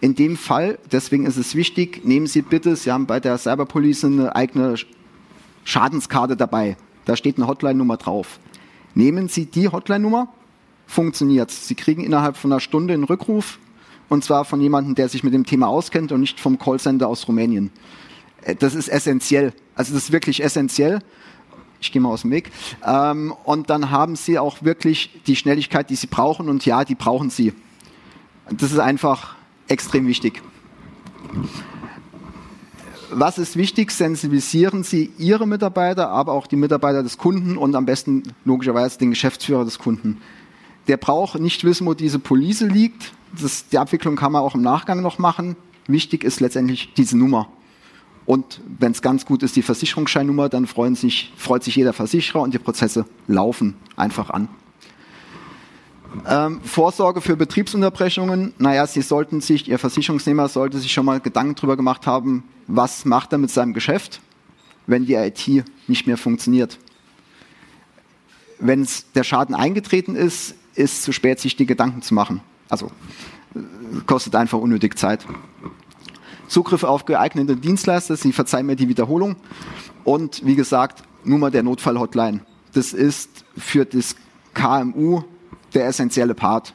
In 0.00 0.14
dem 0.14 0.36
Fall, 0.36 0.78
deswegen 0.92 1.26
ist 1.26 1.36
es 1.36 1.54
wichtig, 1.54 2.04
nehmen 2.04 2.26
Sie 2.26 2.42
bitte, 2.42 2.76
Sie 2.76 2.92
haben 2.92 3.06
bei 3.06 3.20
der 3.20 3.38
Cyberpolice 3.38 4.06
eine 4.06 4.36
eigene 4.36 4.74
Schadenskarte 5.64 6.36
dabei. 6.36 6.76
Da 7.06 7.16
steht 7.16 7.38
eine 7.38 7.46
Hotline-Nummer 7.46 7.96
drauf. 7.96 8.38
Nehmen 8.94 9.28
Sie 9.28 9.46
die 9.46 9.68
Hotline-Nummer, 9.68 10.28
funktioniert. 10.86 11.50
Sie 11.50 11.74
kriegen 11.74 12.04
innerhalb 12.04 12.36
von 12.36 12.52
einer 12.52 12.60
Stunde 12.60 12.94
einen 12.94 13.04
Rückruf 13.04 13.58
und 14.08 14.24
zwar 14.24 14.44
von 14.44 14.60
jemandem, 14.60 14.94
der 14.94 15.08
sich 15.08 15.24
mit 15.24 15.34
dem 15.34 15.44
Thema 15.44 15.68
auskennt 15.68 16.12
und 16.12 16.20
nicht 16.20 16.40
vom 16.40 16.58
Callcenter 16.58 17.08
aus 17.08 17.26
Rumänien. 17.26 17.70
Äh, 18.42 18.54
das 18.54 18.74
ist 18.74 18.88
essentiell. 18.88 19.52
Also 19.74 19.94
das 19.94 20.04
ist 20.04 20.12
wirklich 20.12 20.42
essentiell. 20.42 21.00
Ich 21.80 21.92
gehe 21.92 22.00
mal 22.00 22.10
aus 22.10 22.22
dem 22.22 22.30
Weg. 22.30 22.50
Ähm, 22.86 23.34
und 23.44 23.70
dann 23.70 23.90
haben 23.90 24.16
Sie 24.16 24.38
auch 24.38 24.62
wirklich 24.62 25.22
die 25.26 25.36
Schnelligkeit, 25.36 25.90
die 25.90 25.96
Sie 25.96 26.06
brauchen. 26.06 26.48
Und 26.48 26.64
ja, 26.66 26.84
die 26.84 26.94
brauchen 26.94 27.30
Sie. 27.30 27.52
Das 28.50 28.72
ist 28.72 28.78
einfach 28.78 29.34
extrem 29.68 30.06
wichtig. 30.06 30.42
Was 33.10 33.38
ist 33.38 33.56
wichtig? 33.56 33.92
Sensibilisieren 33.92 34.82
Sie 34.82 35.12
Ihre 35.18 35.46
Mitarbeiter, 35.46 36.08
aber 36.08 36.32
auch 36.32 36.46
die 36.46 36.56
Mitarbeiter 36.56 37.02
des 37.02 37.18
Kunden 37.18 37.56
und 37.56 37.74
am 37.74 37.86
besten 37.86 38.22
logischerweise 38.44 38.98
den 38.98 39.10
Geschäftsführer 39.10 39.64
des 39.64 39.78
Kunden. 39.78 40.20
Der 40.88 40.96
braucht 40.96 41.40
nicht 41.40 41.64
wissen, 41.64 41.86
wo 41.86 41.94
diese 41.94 42.18
Police 42.18 42.60
liegt. 42.60 43.12
Das, 43.40 43.68
die 43.68 43.78
Abwicklung 43.78 44.16
kann 44.16 44.32
man 44.32 44.42
auch 44.42 44.54
im 44.54 44.62
Nachgang 44.62 45.02
noch 45.02 45.18
machen. 45.18 45.56
Wichtig 45.86 46.24
ist 46.24 46.40
letztendlich 46.40 46.92
diese 46.96 47.16
Nummer. 47.16 47.48
Und 48.26 48.60
wenn 48.78 48.90
es 48.92 49.02
ganz 49.02 49.24
gut 49.24 49.42
ist, 49.44 49.54
die 49.54 49.62
Versicherungsscheinnummer, 49.62 50.48
dann 50.48 50.66
sich, 50.96 51.32
freut 51.36 51.62
sich 51.62 51.76
jeder 51.76 51.92
Versicherer 51.92 52.42
und 52.42 52.52
die 52.52 52.58
Prozesse 52.58 53.06
laufen 53.28 53.74
einfach 53.96 54.30
an. 54.30 54.48
Ähm, 56.26 56.60
Vorsorge 56.62 57.20
für 57.20 57.36
Betriebsunterbrechungen. 57.36 58.54
Naja, 58.58 58.86
Sie 58.86 59.02
sollten 59.02 59.40
sich, 59.40 59.68
Ihr 59.68 59.78
Versicherungsnehmer 59.78 60.48
sollte 60.48 60.78
sich 60.78 60.92
schon 60.92 61.06
mal 61.06 61.20
Gedanken 61.20 61.54
darüber 61.54 61.76
gemacht 61.76 62.06
haben, 62.06 62.44
was 62.66 63.04
macht 63.04 63.32
er 63.32 63.38
mit 63.38 63.50
seinem 63.50 63.74
Geschäft, 63.74 64.20
wenn 64.86 65.06
die 65.06 65.14
IT 65.14 65.64
nicht 65.86 66.06
mehr 66.06 66.16
funktioniert. 66.16 66.78
Wenn 68.58 68.86
der 69.14 69.24
Schaden 69.24 69.54
eingetreten 69.54 70.16
ist, 70.16 70.54
ist 70.74 70.94
es 70.94 71.02
zu 71.02 71.12
spät, 71.12 71.38
sich 71.38 71.56
die 71.56 71.66
Gedanken 71.66 72.02
zu 72.02 72.14
machen. 72.14 72.40
Also 72.68 72.90
äh, 73.54 73.60
kostet 74.06 74.34
einfach 74.34 74.58
unnötig 74.58 74.98
Zeit. 74.98 75.26
Zugriff 76.48 76.84
auf 76.84 77.04
geeignete 77.04 77.56
Dienstleister, 77.56 78.16
Sie 78.16 78.32
verzeihen 78.32 78.66
mir 78.66 78.76
die 78.76 78.88
Wiederholung. 78.88 79.36
Und 80.04 80.44
wie 80.44 80.54
gesagt, 80.54 81.02
Nummer 81.24 81.50
der 81.50 81.62
Notfall-Hotline. 81.62 82.40
Das 82.72 82.92
ist 82.92 83.44
für 83.56 83.84
das 83.84 84.16
KMU 84.54 85.22
der 85.74 85.86
essentielle 85.86 86.34
Part. 86.34 86.74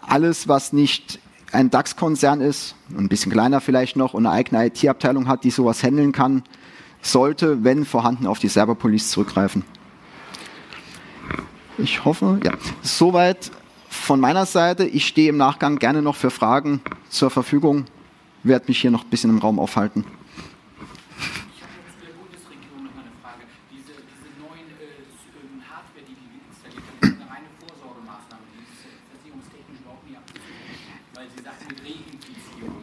Alles, 0.00 0.48
was 0.48 0.72
nicht 0.72 1.18
ein 1.52 1.70
DAX-Konzern 1.70 2.40
ist, 2.40 2.74
ein 2.96 3.08
bisschen 3.08 3.30
kleiner 3.32 3.60
vielleicht 3.60 3.96
noch, 3.96 4.14
und 4.14 4.26
eine 4.26 4.34
eigene 4.34 4.66
IT-Abteilung 4.66 5.28
hat, 5.28 5.44
die 5.44 5.50
sowas 5.50 5.82
handeln 5.82 6.12
kann, 6.12 6.42
sollte, 7.02 7.64
wenn 7.64 7.84
vorhanden, 7.84 8.26
auf 8.26 8.38
die 8.38 8.48
Cyberpolice 8.48 9.10
zurückgreifen. 9.10 9.64
Ich 11.78 12.04
hoffe, 12.04 12.40
ja. 12.44 12.52
Soweit 12.82 13.50
von 13.88 14.20
meiner 14.20 14.46
Seite. 14.46 14.84
Ich 14.84 15.06
stehe 15.06 15.28
im 15.28 15.36
Nachgang 15.36 15.78
gerne 15.78 16.02
noch 16.02 16.16
für 16.16 16.30
Fragen 16.30 16.80
zur 17.08 17.30
Verfügung, 17.30 17.84
werde 18.44 18.66
mich 18.68 18.80
hier 18.80 18.90
noch 18.90 19.04
ein 19.04 19.10
bisschen 19.10 19.30
im 19.30 19.38
Raum 19.38 19.58
aufhalten. 19.58 20.04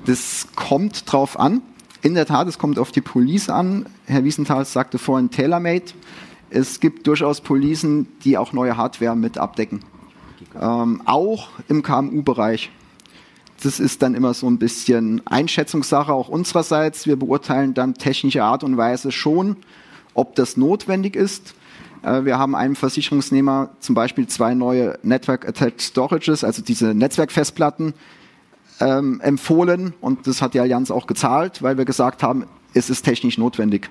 Das 0.05 0.47
kommt 0.55 1.11
drauf 1.11 1.39
an. 1.39 1.61
In 2.01 2.15
der 2.15 2.25
Tat, 2.25 2.47
es 2.47 2.57
kommt 2.57 2.79
auf 2.79 2.91
die 2.91 3.01
Police 3.01 3.47
an. 3.47 3.85
Herr 4.07 4.23
Wiesenthal 4.23 4.65
sagte 4.65 4.97
vorhin 4.97 5.29
TaylorMade. 5.29 5.93
Es 6.49 6.79
gibt 6.79 7.05
durchaus 7.05 7.41
Policen, 7.41 8.07
die 8.23 8.35
auch 8.35 8.51
neue 8.51 8.75
Hardware 8.75 9.15
mit 9.15 9.37
abdecken. 9.37 9.81
Ähm, 10.59 11.03
auch 11.05 11.49
im 11.67 11.83
KMU-Bereich. 11.83 12.71
Das 13.61 13.79
ist 13.79 14.01
dann 14.01 14.15
immer 14.15 14.33
so 14.33 14.49
ein 14.49 14.57
bisschen 14.57 15.21
Einschätzungssache 15.27 16.13
auch 16.13 16.29
unsererseits. 16.29 17.05
Wir 17.07 17.17
beurteilen 17.17 17.73
dann 17.73 17.93
technische 17.93 18.43
Art 18.43 18.63
und 18.63 18.77
Weise 18.77 19.11
schon, 19.11 19.57
ob 20.13 20.35
das 20.35 20.55
notwendig 20.55 21.15
ist. 21.15 21.55
Äh, 22.01 22.23
wir 22.23 22.37
haben 22.37 22.55
einem 22.55 22.75
Versicherungsnehmer 22.75 23.71
zum 23.79 23.95
Beispiel 23.95 24.27
zwei 24.27 24.53
neue 24.53 24.97
Network 25.03 25.47
Attached 25.47 25.81
Storages, 25.81 26.43
also 26.43 26.61
diese 26.61 26.93
Netzwerkfestplatten, 26.93 27.93
ähm, 28.79 29.19
empfohlen 29.19 29.93
und 29.99 30.25
das 30.25 30.41
hat 30.41 30.53
die 30.53 30.61
Allianz 30.61 30.89
auch 30.89 31.05
gezahlt, 31.05 31.61
weil 31.61 31.77
wir 31.77 31.83
gesagt 31.83 32.23
haben, 32.23 32.45
es 32.73 32.89
ist 32.89 33.01
technisch 33.03 33.37
notwendig. 33.37 33.89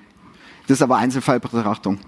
Das 0.67 0.77
ist 0.77 0.81
aber 0.81 0.97
Einzelfallbetrachtung. 0.97 1.99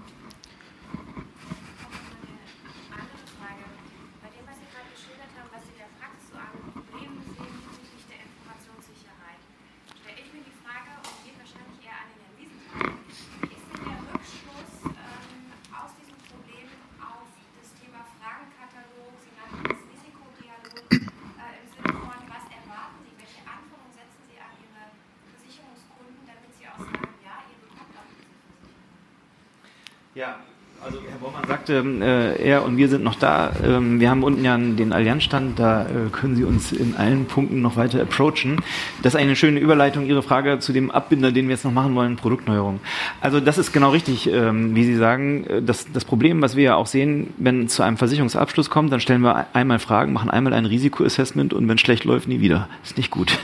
Ja, 30.14 30.36
also 30.84 31.00
Herr 31.08 31.16
Bormann 31.18 31.48
sagte, 31.72 32.04
äh, 32.04 32.42
er 32.42 32.64
und 32.64 32.76
wir 32.76 32.88
sind 32.88 33.04
noch 33.04 33.14
da. 33.14 33.52
Ähm, 33.64 34.00
wir 34.00 34.10
haben 34.10 34.22
unten 34.22 34.44
ja 34.44 34.56
den 34.56 34.92
Allianzstand, 34.92 35.58
da 35.58 35.82
äh, 35.82 36.10
können 36.10 36.36
Sie 36.36 36.44
uns 36.44 36.72
in 36.72 36.94
allen 36.96 37.26
Punkten 37.26 37.62
noch 37.62 37.76
weiter 37.76 38.00
approachen. 38.02 38.56
Das 39.02 39.14
ist 39.14 39.20
eine 39.20 39.36
schöne 39.36 39.60
Überleitung, 39.60 40.06
Ihre 40.06 40.22
Frage 40.22 40.58
zu 40.58 40.72
dem 40.72 40.90
Abbinder, 40.90 41.32
den 41.32 41.48
wir 41.48 41.54
jetzt 41.54 41.64
noch 41.64 41.72
machen 41.72 41.94
wollen, 41.94 42.16
Produktneuerung. 42.16 42.80
Also 43.20 43.40
das 43.40 43.58
ist 43.58 43.72
genau 43.72 43.90
richtig, 43.90 44.28
ähm, 44.30 44.74
wie 44.74 44.84
Sie 44.84 44.96
sagen. 44.96 45.46
Das, 45.64 45.86
das 45.92 46.04
Problem, 46.04 46.42
was 46.42 46.56
wir 46.56 46.64
ja 46.64 46.74
auch 46.76 46.86
sehen, 46.86 47.32
wenn 47.38 47.68
zu 47.68 47.82
einem 47.82 47.96
Versicherungsabschluss 47.96 48.70
kommt, 48.70 48.92
dann 48.92 49.00
stellen 49.00 49.22
wir 49.22 49.46
einmal 49.54 49.78
Fragen, 49.78 50.12
machen 50.12 50.30
einmal 50.30 50.52
ein 50.52 50.66
Risikoassessment 50.66 51.54
und 51.54 51.68
wenn 51.68 51.78
schlecht 51.78 52.04
läuft, 52.04 52.28
nie 52.28 52.40
wieder. 52.40 52.68
Ist 52.82 52.96
nicht 52.96 53.10
gut. 53.10 53.38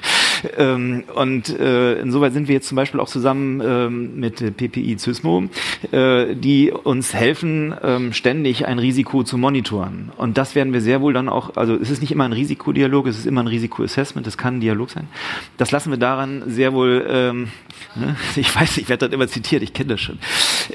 Ähm, 0.57 1.05
und 1.14 1.48
äh, 1.59 2.01
insoweit 2.01 2.33
sind 2.33 2.48
wir 2.48 2.55
jetzt 2.55 2.68
zum 2.68 2.77
Beispiel 2.77 3.01
auch 3.01 3.09
zusammen 3.09 3.61
ähm, 3.64 4.20
mit 4.20 4.57
PPI 4.57 4.96
Zysmo, 4.96 5.44
äh, 5.92 6.35
die 6.35 6.70
uns 6.70 7.14
helfen, 7.14 7.74
ähm, 7.83 8.12
ständig 8.12 8.66
ein 8.66 8.79
Risiko 8.79 9.22
zu 9.22 9.38
monitoren. 9.38 10.11
Und 10.16 10.38
das 10.38 10.55
werden 10.55 10.72
wir 10.72 10.81
sehr 10.81 11.01
wohl 11.01 11.12
dann 11.12 11.29
auch, 11.29 11.57
also 11.57 11.74
es 11.74 11.90
ist 11.90 12.01
nicht 12.01 12.12
immer 12.12 12.24
ein 12.24 12.33
Risikodialog, 12.33 13.07
es 13.07 13.18
ist 13.18 13.27
immer 13.27 13.42
ein 13.42 13.46
Risikoassessment, 13.46 14.27
es 14.27 14.38
kann 14.38 14.57
ein 14.57 14.61
Dialog 14.61 14.90
sein. 14.90 15.09
Das 15.57 15.70
lassen 15.70 15.90
wir 15.90 15.98
daran 15.98 16.42
sehr 16.46 16.72
wohl, 16.72 17.07
ähm, 17.09 17.48
ne? 17.94 18.16
ich 18.37 18.55
weiß, 18.55 18.79
ich 18.79 18.88
werde 18.88 19.07
dort 19.07 19.12
immer 19.12 19.29
zitiert, 19.29 19.62
ich 19.62 19.72
kenne 19.72 19.90
das 19.90 20.01
schon. 20.01 20.18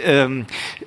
Ähm, 0.04 0.46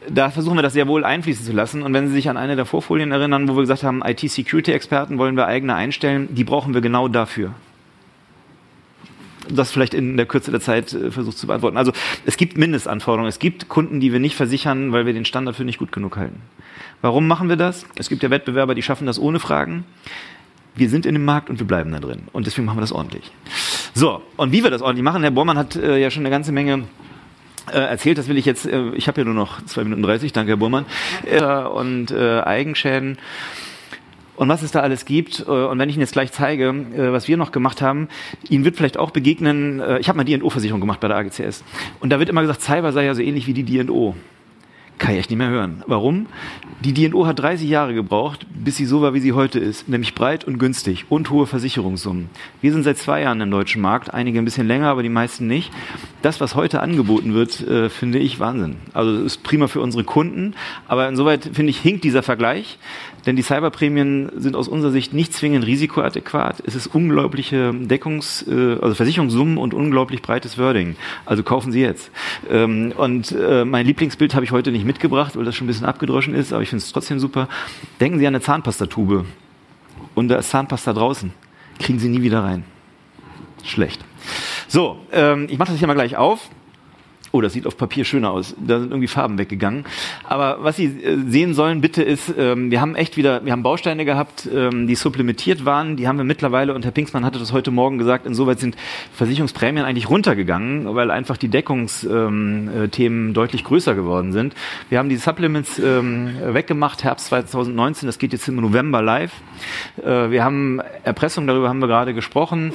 da 0.09 0.31
versuchen 0.31 0.57
wir 0.57 0.63
das 0.63 0.73
sehr 0.73 0.89
wohl 0.89 1.05
einfließen 1.05 1.45
zu 1.45 1.53
lassen. 1.53 1.83
Und 1.83 1.93
wenn 1.93 2.09
Sie 2.09 2.15
sich 2.15 2.29
an 2.29 2.37
eine 2.37 2.57
der 2.57 2.67
Vorfolien 2.67 3.13
erinnern, 3.13 3.49
wo 3.49 3.55
wir 3.57 3.63
gesagt 3.63 3.83
haben, 3.83 4.03
IT-Security-Experten 4.05 5.19
wollen 5.19 5.37
wir 5.37 5.47
eigene 5.47 5.75
einstellen, 5.75 6.29
die 6.31 6.45
brauchen 6.45 6.75
wir 6.75 6.81
genau 6.81 7.09
dafür 7.09 7.55
das 9.51 9.71
vielleicht 9.71 9.95
in 9.95 10.17
der 10.17 10.27
Kürze 10.27 10.51
der 10.51 10.61
Zeit 10.61 10.93
äh, 10.93 11.11
versucht 11.11 11.39
zu 11.39 11.47
beantworten. 11.47 11.77
Also 11.77 11.93
es 12.25 12.37
gibt 12.37 12.59
Mindestanforderungen. 12.59 13.29
Es 13.29 13.39
gibt 13.39 13.69
Kunden, 13.69 14.01
die 14.01 14.13
wir 14.13 14.21
nicht 14.21 14.37
versichern, 14.37 14.93
weil 14.93 15.07
wir 15.07 15.13
den 15.13 15.25
Standard 15.25 15.57
für 15.57 15.65
nicht 15.65 15.79
gut 15.79 15.93
genug 15.93 16.17
halten. 16.17 16.41
Warum 17.03 17.27
machen 17.27 17.49
wir 17.49 17.57
das? 17.57 17.87
Es 17.97 18.09
gibt 18.09 18.23
ja 18.23 18.31
Wettbewerber, 18.31 18.75
die 18.75 18.83
schaffen 18.83 19.07
das 19.07 19.19
ohne 19.19 19.39
Fragen. 19.39 19.85
Wir 20.75 20.91
sind 20.91 21.07
in 21.07 21.15
dem 21.15 21.25
Markt 21.25 21.49
und 21.49 21.59
wir 21.59 21.67
bleiben 21.67 21.91
da 21.93 22.01
drin. 22.01 22.23
Und 22.33 22.47
deswegen 22.47 22.67
machen 22.67 22.77
wir 22.77 22.83
das 22.83 22.93
ordentlich. 22.93 23.31
So, 23.95 24.23
und 24.37 24.53
wie 24.53 24.63
wir 24.63 24.71
das 24.71 24.83
ordentlich 24.83 25.05
machen, 25.05 25.23
Herr 25.23 25.31
Bormann 25.31 25.57
hat 25.57 25.77
äh, 25.77 25.99
ja 25.99 26.11
schon 26.11 26.23
eine 26.23 26.31
ganze 26.31 26.53
Menge 26.53 26.85
äh, 27.73 27.79
erzählt, 27.79 28.19
das 28.19 28.29
will 28.29 28.37
ich 28.37 28.45
jetzt, 28.45 28.67
äh, 28.67 28.91
ich 28.91 29.09
habe 29.09 29.23
ja 29.23 29.25
nur 29.25 29.33
noch 29.33 29.65
zwei 29.65 29.85
Minuten 29.85 30.03
dreißig, 30.03 30.35
danke 30.35 30.53
Herr 30.53 30.59
Burmann, 30.59 30.85
und 31.73 32.13
Eigenschäden 32.13 33.19
und 34.37 34.49
was 34.49 34.63
es 34.63 34.71
da 34.71 34.81
alles 34.81 35.05
gibt. 35.05 35.41
Äh, 35.41 35.51
und 35.51 35.79
wenn 35.79 35.89
ich 35.89 35.97
Ihnen 35.97 36.03
jetzt 36.03 36.13
gleich 36.13 36.33
zeige, 36.33 36.69
äh, 36.69 37.13
was 37.13 37.29
wir 37.29 37.37
noch 37.37 37.53
gemacht 37.53 37.83
haben, 37.83 38.09
Ihnen 38.49 38.65
wird 38.65 38.77
vielleicht 38.77 38.99
auch 38.99 39.11
begegnen, 39.11 39.81
äh, 39.81 39.99
ich 39.99 40.09
habe 40.09 40.17
mal 40.17 40.25
D&O-Versicherung 40.25 40.81
gemacht 40.81 41.01
bei 41.01 41.09
der 41.09 41.17
AGCS. 41.17 41.65
Und 42.01 42.11
da 42.11 42.19
wird 42.19 42.29
immer 42.29 42.43
gesagt, 42.43 42.63
Cyber 42.63 42.93
sei 42.93 43.05
ja 43.05 43.15
so 43.15 43.23
ähnlich 43.23 43.47
wie 43.47 43.55
die 43.55 43.65
D&O 43.65 44.15
kann 44.99 45.13
ich 45.13 45.21
echt 45.21 45.31
nicht 45.31 45.39
mehr 45.39 45.51
hören. 45.51 45.83
Warum? 45.87 46.27
Die 46.81 46.95
DNO 46.95 47.27
hat 47.27 47.39
30 47.39 47.69
Jahre 47.69 47.95
gebraucht, 47.95 48.47
bis 48.53 48.77
sie 48.77 48.87
so 48.87 49.03
war, 49.03 49.15
wie 49.15 49.21
sie 49.21 49.33
heute 49.33 49.59
ist, 49.59 49.89
nämlich 49.89 50.15
breit 50.15 50.45
und 50.45 50.59
günstig 50.59 51.07
und 51.09 51.31
hohe 51.31 51.47
Versicherungssummen. 51.47 52.31
Wir 52.61 52.73
sind 52.73 52.83
seit 52.83 52.99
zwei 52.99 53.23
Jahren 53.23 53.41
im 53.41 53.51
deutschen 53.51 53.83
Markt, 53.83 54.13
einige 54.15 54.39
ein 54.39 54.45
bisschen 54.45 54.67
länger, 54.67 54.89
aber 54.89 55.03
die 55.03 55.09
meisten 55.09 55.47
nicht. 55.47 55.71
Das, 56.23 56.41
was 56.41 56.55
heute 56.55 56.81
angeboten 56.81 57.35
wird, 57.35 57.61
äh, 57.61 57.89
finde 57.89 58.19
ich 58.19 58.41
Wahnsinn. 58.41 58.77
Also 58.93 59.23
ist 59.23 59.43
prima 59.43 59.69
für 59.69 59.81
unsere 59.81 60.05
Kunden, 60.05 60.55
aber 60.89 61.09
insoweit 61.09 61.51
finde 61.53 61.71
ich 61.71 61.79
hinkt 61.79 62.05
dieser 62.05 62.23
Vergleich. 62.23 62.79
Denn 63.27 63.35
die 63.35 63.43
Cyberprämien 63.43 64.31
sind 64.37 64.55
aus 64.55 64.69
unserer 64.69 64.93
Sicht 64.93 65.13
nicht 65.13 65.35
zwingend 65.35 65.67
risikoadäquat. 65.67 66.63
Es 66.65 66.77
ist 66.77 66.87
unglaubliche 66.87 67.73
Deckungs-, 67.75 68.47
äh, 68.49 68.81
also 68.81 68.95
Versicherungssummen 68.95 69.59
und 69.59 69.75
unglaublich 69.75 70.23
breites 70.23 70.57
Wording. 70.59 70.97
Also 71.25 71.43
kaufen 71.43 71.73
Sie 71.73 71.81
jetzt. 71.81 72.11
Ähm, 72.49 72.93
und 72.97 73.33
äh, 73.33 73.65
mein 73.65 73.85
Lieblingsbild 73.85 74.35
habe 74.35 74.45
ich 74.45 74.53
heute 74.53 74.71
nicht 74.71 74.85
mitgebracht, 74.85 75.37
weil 75.37 75.45
das 75.45 75.57
schon 75.57 75.65
ein 75.65 75.69
bisschen 75.69 75.87
abgedroschen 75.87 76.35
ist, 76.35 76.53
aber 76.53 76.63
ich 76.63 76.69
finde 76.69 76.85
es 76.85 76.93
trotzdem 76.93 77.19
super. 77.19 77.49
Denken 78.01 78.19
Sie 78.21 78.27
an 78.27 78.35
eine 78.35 78.43
Zahnpastatube. 78.43 79.25
Und 80.15 80.29
da 80.29 80.37
ist 80.37 80.51
Zahnpasta 80.51 80.93
draußen. 80.93 81.33
Kriegen 81.81 81.99
Sie 81.99 82.09
nie 82.09 82.23
wieder 82.23 82.45
rein. 82.45 82.65
Schlecht. 83.65 84.05
So, 84.69 84.99
ähm, 85.13 85.47
ich 85.51 85.59
mache 85.59 85.73
das 85.73 85.79
hier 85.79 85.89
mal 85.89 85.95
gleich 85.95 86.17
auf. 86.17 86.49
Oh, 87.37 87.43
das 87.43 87.53
sieht 87.53 87.67
auf 87.67 87.77
Papier 87.77 88.07
schöner 88.07 88.31
aus. 88.31 88.55
Da 88.59 88.81
sind 88.81 88.93
irgendwie 88.93 89.09
Farben 89.09 89.37
weggegangen. 89.37 89.85
Aber 90.25 90.65
was 90.65 90.77
Sie 90.77 90.87
äh, 90.87 91.19
sehen 91.29 91.53
sollen, 91.53 91.83
bitte, 91.83 92.03
ist, 92.03 92.33
ähm, 92.39 92.71
wir 92.71 92.81
haben 92.81 92.95
echt 92.95 93.19
wieder, 93.19 93.45
wir 93.45 93.53
haben 93.53 93.63
Bausteine 93.63 94.07
gehabt, 94.07 94.49
ähm, 94.51 94.87
die 94.87 94.95
supplementiert 94.95 95.67
waren. 95.67 95.97
Die 95.97 96.09
haben 96.09 96.17
wir 96.17 96.25
mittlerweile, 96.25 96.73
und 96.73 96.87
Herr 96.87 96.93
Pinksmann 96.93 97.27
hatte 97.27 97.39
das 97.39 97.53
heute 97.53 97.71
Morgen 97.71 97.99
gesagt, 97.99 98.25
insoweit 98.25 98.59
sind 98.59 98.75
Versicherungsprämien 99.13 99.85
eigentlich 99.85 100.09
runtergegangen, 100.09 100.95
weil 100.95 101.11
einfach 101.11 101.37
die 101.37 101.49
Deckungsthemen 101.49 102.69
ähm, 102.97 103.29
äh, 103.31 103.33
deutlich 103.35 103.65
größer 103.65 103.95
geworden 103.95 104.33
sind. 104.33 104.55
Wir 104.89 104.99
haben 104.99 105.11
die 105.11 105.17
Supplements 105.17 105.79
weggemacht, 105.79 107.05
Herbst 107.05 107.27
2019, 107.27 108.07
das 108.07 108.19
geht 108.19 108.33
jetzt 108.33 108.49
im 108.49 108.57
November 108.57 109.03
live. 109.03 109.33
Äh, 110.03 110.31
wir 110.31 110.43
haben 110.43 110.81
Erpressung, 111.05 111.47
darüber 111.47 111.69
haben 111.69 111.81
wir 111.81 111.89
gerade 111.89 112.15
gesprochen, 112.15 112.73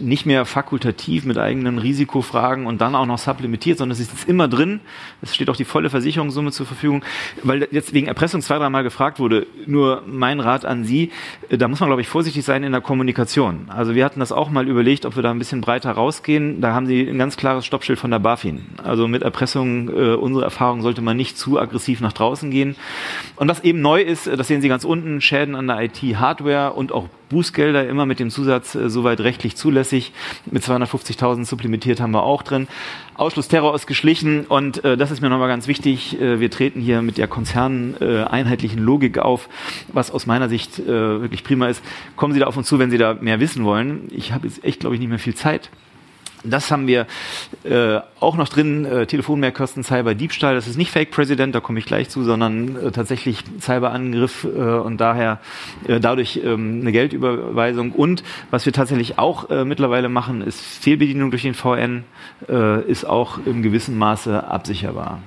nicht 0.00 0.26
mehr 0.26 0.44
fakultativ 0.44 1.24
mit 1.24 1.38
eigenen 1.38 1.78
Risikofragen 1.78 2.66
und 2.66 2.80
dann 2.80 2.94
auch 2.94 3.06
noch 3.06 3.18
supplementiert, 3.18 3.78
sondern 3.78 3.92
es 3.92 4.00
ist 4.00 4.28
immer 4.28 4.48
drin. 4.48 4.80
Es 5.22 5.34
steht 5.34 5.50
auch 5.50 5.56
die 5.56 5.64
volle 5.64 5.90
Versicherungssumme 5.90 6.52
zur 6.52 6.66
Verfügung, 6.66 7.04
weil 7.42 7.68
jetzt 7.70 7.92
wegen 7.92 8.06
Erpressung 8.06 8.40
zwei, 8.40 8.58
dreimal 8.58 8.82
gefragt 8.82 9.18
wurde. 9.18 9.46
Nur 9.66 10.02
mein 10.06 10.40
Rat 10.40 10.64
an 10.64 10.84
Sie, 10.84 11.10
äh, 11.48 11.58
da 11.58 11.68
muss 11.68 11.80
man, 11.80 11.88
glaube 11.88 12.02
ich, 12.02 12.08
vorsichtig 12.08 12.44
sein 12.44 12.62
in 12.62 12.72
der 12.72 12.80
Kommunikation. 12.80 13.66
Also 13.68 13.94
wir 13.94 14.04
hatten 14.04 14.20
das 14.20 14.32
auch 14.32 14.50
mal 14.50 14.68
überlegt, 14.68 15.06
ob 15.06 15.16
wir 15.16 15.22
da 15.22 15.30
ein 15.30 15.38
bisschen 15.38 15.60
breiter 15.60 15.92
rausgehen. 15.92 16.60
Da 16.60 16.74
haben 16.74 16.86
Sie 16.86 17.08
ein 17.08 17.18
ganz 17.18 17.36
klares 17.36 17.66
Stoppschild 17.66 17.98
von 17.98 18.10
der 18.10 18.18
BaFin. 18.18 18.66
Also 18.82 19.08
mit 19.08 19.22
Erpressung, 19.22 19.88
äh, 19.88 20.14
unsere 20.14 20.44
Erfahrung 20.44 20.82
sollte 20.82 21.02
man 21.02 21.16
nicht 21.16 21.38
zu 21.38 21.58
aggressiv 21.58 22.00
nach 22.00 22.12
draußen 22.12 22.50
gehen. 22.50 22.76
Und 23.36 23.48
was 23.48 23.64
eben 23.64 23.80
neu 23.80 24.02
ist, 24.02 24.26
äh, 24.26 24.36
das 24.36 24.48
sehen 24.48 24.60
Sie 24.60 24.68
ganz 24.68 24.84
unten, 24.84 25.20
Schäden 25.20 25.54
an 25.54 25.66
der 25.66 25.80
IT-Hardware 25.82 26.72
und 26.72 26.92
auch 26.92 27.08
Bußgelder 27.34 27.88
immer 27.88 28.06
mit 28.06 28.20
dem 28.20 28.30
Zusatz 28.30 28.74
äh, 28.74 28.88
soweit 28.88 29.20
rechtlich 29.20 29.56
zulässig. 29.56 29.83
Mit 30.50 30.62
250.000 30.62 31.44
supplementiert 31.44 32.00
haben 32.00 32.12
wir 32.12 32.22
auch 32.22 32.42
drin. 32.42 32.68
Ausschlussterror 33.14 33.74
ist 33.74 33.86
geschlichen 33.86 34.44
und 34.46 34.84
äh, 34.84 34.96
das 34.96 35.10
ist 35.10 35.20
mir 35.20 35.28
nochmal 35.28 35.48
ganz 35.48 35.68
wichtig. 35.68 36.20
Äh, 36.20 36.40
wir 36.40 36.50
treten 36.50 36.80
hier 36.80 37.02
mit 37.02 37.18
der 37.18 37.28
konzerneinheitlichen 37.28 38.78
äh, 38.78 38.82
Logik 38.82 39.18
auf, 39.18 39.48
was 39.92 40.10
aus 40.10 40.26
meiner 40.26 40.48
Sicht 40.48 40.78
äh, 40.78 40.86
wirklich 40.86 41.44
prima 41.44 41.68
ist. 41.68 41.82
Kommen 42.16 42.34
Sie 42.34 42.40
da 42.40 42.46
auf 42.46 42.56
uns 42.56 42.66
zu, 42.66 42.78
wenn 42.78 42.90
Sie 42.90 42.98
da 42.98 43.14
mehr 43.14 43.40
wissen 43.40 43.64
wollen. 43.64 44.08
Ich 44.10 44.32
habe 44.32 44.46
jetzt 44.46 44.64
echt, 44.64 44.80
glaube 44.80 44.96
ich, 44.96 45.00
nicht 45.00 45.10
mehr 45.10 45.18
viel 45.18 45.34
Zeit. 45.34 45.70
Das 46.44 46.70
haben 46.70 46.86
wir 46.86 47.06
äh, 47.64 48.00
auch 48.20 48.36
noch 48.36 48.48
drin, 48.48 48.84
äh, 48.84 49.06
Telefonmehrkosten, 49.06 49.82
Cyber-Diebstahl. 49.82 50.54
Das 50.54 50.66
ist 50.66 50.76
nicht 50.76 50.90
Fake 50.90 51.10
President, 51.10 51.54
da 51.54 51.60
komme 51.60 51.78
ich 51.78 51.86
gleich 51.86 52.10
zu, 52.10 52.22
sondern 52.22 52.76
äh, 52.76 52.90
tatsächlich 52.92 53.38
Cyberangriff 53.60 54.44
äh, 54.44 54.48
und 54.48 55.00
daher 55.00 55.40
äh, 55.88 56.00
dadurch 56.00 56.40
ähm, 56.44 56.80
eine 56.82 56.92
Geldüberweisung. 56.92 57.92
Und 57.92 58.22
was 58.50 58.66
wir 58.66 58.72
tatsächlich 58.72 59.18
auch 59.18 59.50
äh, 59.50 59.64
mittlerweile 59.64 60.08
machen, 60.08 60.42
ist 60.42 60.60
Fehlbedienung 60.60 61.30
durch 61.30 61.42
den 61.42 61.54
VN, 61.54 62.04
äh, 62.48 62.82
ist 62.82 63.04
auch 63.04 63.38
im 63.46 63.62
gewissen 63.62 63.96
Maße 63.96 64.46
absicherbar. 64.46 65.20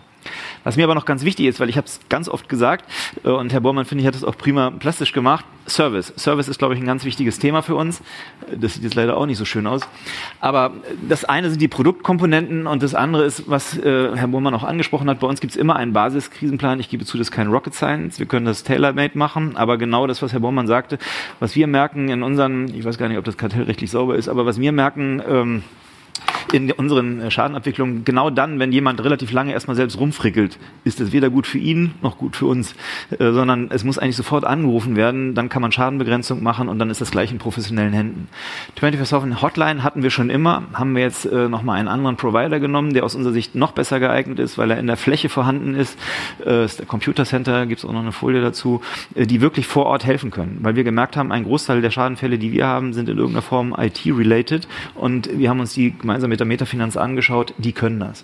Was 0.68 0.76
mir 0.76 0.84
aber 0.84 0.96
noch 0.96 1.06
ganz 1.06 1.24
wichtig 1.24 1.46
ist, 1.46 1.62
weil 1.62 1.70
ich 1.70 1.78
habe 1.78 1.88
es 1.88 2.02
ganz 2.10 2.28
oft 2.28 2.50
gesagt 2.50 2.84
äh, 3.24 3.30
und 3.30 3.54
Herr 3.54 3.62
Bormann, 3.62 3.86
finde 3.86 4.02
ich, 4.02 4.08
hat 4.08 4.16
es 4.16 4.26
auch 4.26 4.38
prima 4.38 4.70
plastisch 4.70 5.14
gemacht, 5.14 5.46
Service. 5.66 6.14
Service 6.18 6.50
ist, 6.50 6.58
glaube 6.58 6.74
ich, 6.74 6.82
ein 6.82 6.86
ganz 6.86 7.06
wichtiges 7.06 7.40
Thema 7.40 7.62
für 7.62 7.76
uns. 7.76 8.02
Das 8.54 8.74
sieht 8.74 8.84
jetzt 8.84 8.96
leider 8.96 9.16
auch 9.16 9.26
nicht 9.28 9.38
so 9.38 9.46
schön 9.46 9.66
aus. 9.66 9.80
Aber 10.42 10.74
das 11.08 11.24
eine 11.24 11.50
sind 11.50 11.62
die 11.62 11.70
Produktkomponenten 11.70 12.68
und 12.68 12.84
das 12.84 12.96
andere 12.96 13.24
ist, 13.24 13.50
was 13.50 13.78
äh, 13.78 14.14
Herr 14.14 14.28
Bormann 14.28 14.54
auch 14.56 14.66
angesprochen 14.66 15.10
hat, 15.10 15.22
bei 15.22 15.28
uns 15.28 15.40
gibt 15.40 15.52
es 15.52 15.58
immer 15.58 15.78
einen 15.78 15.94
Basiskrisenplan. 15.94 16.82
Ich 16.82 16.90
gebe 16.90 17.06
zu, 17.06 17.18
das 17.18 17.28
ist 17.28 17.32
kein 17.32 17.48
Rocket 17.48 17.74
Science. 17.74 18.20
Wir 18.20 18.26
können 18.26 18.46
das 18.46 18.66
tailor-made 18.66 19.18
machen, 19.18 19.56
aber 19.56 19.78
genau 19.78 20.06
das, 20.06 20.22
was 20.22 20.34
Herr 20.34 20.42
Bormann 20.42 20.68
sagte, 20.68 21.00
was 21.40 21.56
wir 21.56 21.68
merken 21.68 22.10
in 22.10 22.24
unseren, 22.24 22.68
ich 22.76 22.84
weiß 22.84 22.98
gar 22.98 23.08
nicht, 23.08 23.18
ob 23.18 23.24
das 23.24 23.38
kartellrechtlich 23.38 23.90
sauber 23.90 24.18
ist, 24.18 24.28
aber 24.28 24.46
was 24.46 24.60
wir 24.60 24.74
merken, 24.74 25.22
ähm, 25.30 25.64
in 26.52 26.72
unseren 26.72 27.22
äh, 27.22 27.32
Schadenabwicklungen 27.32 28.06
genau 28.06 28.30
dann, 28.30 28.60
wenn 28.60 28.72
jemand 28.72 29.04
relativ 29.04 29.32
lange 29.32 29.54
erstmal 29.54 29.76
selbst 29.76 30.00
rumfrickelt, 30.00 30.58
ist 30.84 31.00
es 31.00 31.12
weder 31.12 31.30
gut 31.30 31.48
für 31.48 31.58
ihn 31.58 31.94
noch 32.02 32.18
gut 32.18 32.36
für 32.36 32.46
uns, 32.46 32.76
äh, 33.12 33.32
sondern 33.32 33.70
es 33.72 33.84
muss 33.84 33.98
eigentlich 33.98 34.16
sofort 34.16 34.46
angerufen 34.46 34.96
werden, 34.96 35.34
dann 35.34 35.50
kann 35.50 35.62
man 35.62 35.72
Schadenbegrenzung 35.72 36.42
machen 36.42 36.70
und 36.70 36.80
dann 36.80 36.90
ist 36.90 37.02
das 37.02 37.12
gleich 37.12 37.32
in 37.32 37.38
professionellen 37.38 37.94
Händen. 37.94 38.28
24-7 38.80 39.42
Hotline 39.42 39.84
hatten 39.84 40.04
wir 40.04 40.10
schon 40.10 40.30
immer, 40.30 40.64
haben 40.74 40.96
wir 40.96 41.04
jetzt 41.04 41.26
äh, 41.26 41.50
nochmal 41.50 41.80
einen 41.80 41.88
anderen 41.88 42.18
Provider 42.18 42.60
genommen, 42.60 42.94
der 42.94 43.04
aus 43.04 43.16
unserer 43.16 43.34
Sicht 43.34 43.56
noch 43.56 43.72
besser 43.72 44.00
geeignet 44.00 44.40
ist, 44.40 44.58
weil 44.58 44.72
er 44.72 44.80
in 44.80 44.88
der 44.88 44.98
Fläche 44.98 45.30
vorhanden 45.30 45.76
ist. 45.76 45.98
Äh, 46.46 46.66
ist 46.66 46.80
der 46.80 46.86
Computer 46.86 47.26
Center, 47.26 47.66
gibt 47.66 47.80
es 47.80 47.86
auch 47.86 47.94
noch 47.94 48.02
eine 48.02 48.12
Folie 48.12 48.42
dazu, 48.42 48.82
die 49.16 49.42
wirklich 49.42 49.68
vor 49.68 49.86
Ort 49.86 50.06
helfen 50.06 50.32
können, 50.32 50.60
weil 50.62 50.76
wir 50.76 50.84
gemerkt 50.84 51.18
haben, 51.18 51.32
ein 51.32 51.44
Großteil 51.44 51.82
der 51.82 51.92
Schadenfälle, 51.92 52.38
die 52.38 52.52
wir 52.52 52.68
haben, 52.68 52.94
sind 52.94 53.10
in 53.10 53.18
irgendeiner 53.18 53.42
Form 53.42 53.76
IT-related 53.78 54.68
und 54.96 55.30
wir 55.38 55.50
haben 55.50 55.60
uns 55.60 55.74
die 55.74 55.92
gemeinsam 56.08 56.30
mit 56.30 56.40
der 56.40 56.48
Metafinanz 56.48 56.96
angeschaut, 56.96 57.54
die 57.58 57.74
können 57.74 58.00
das. 58.00 58.24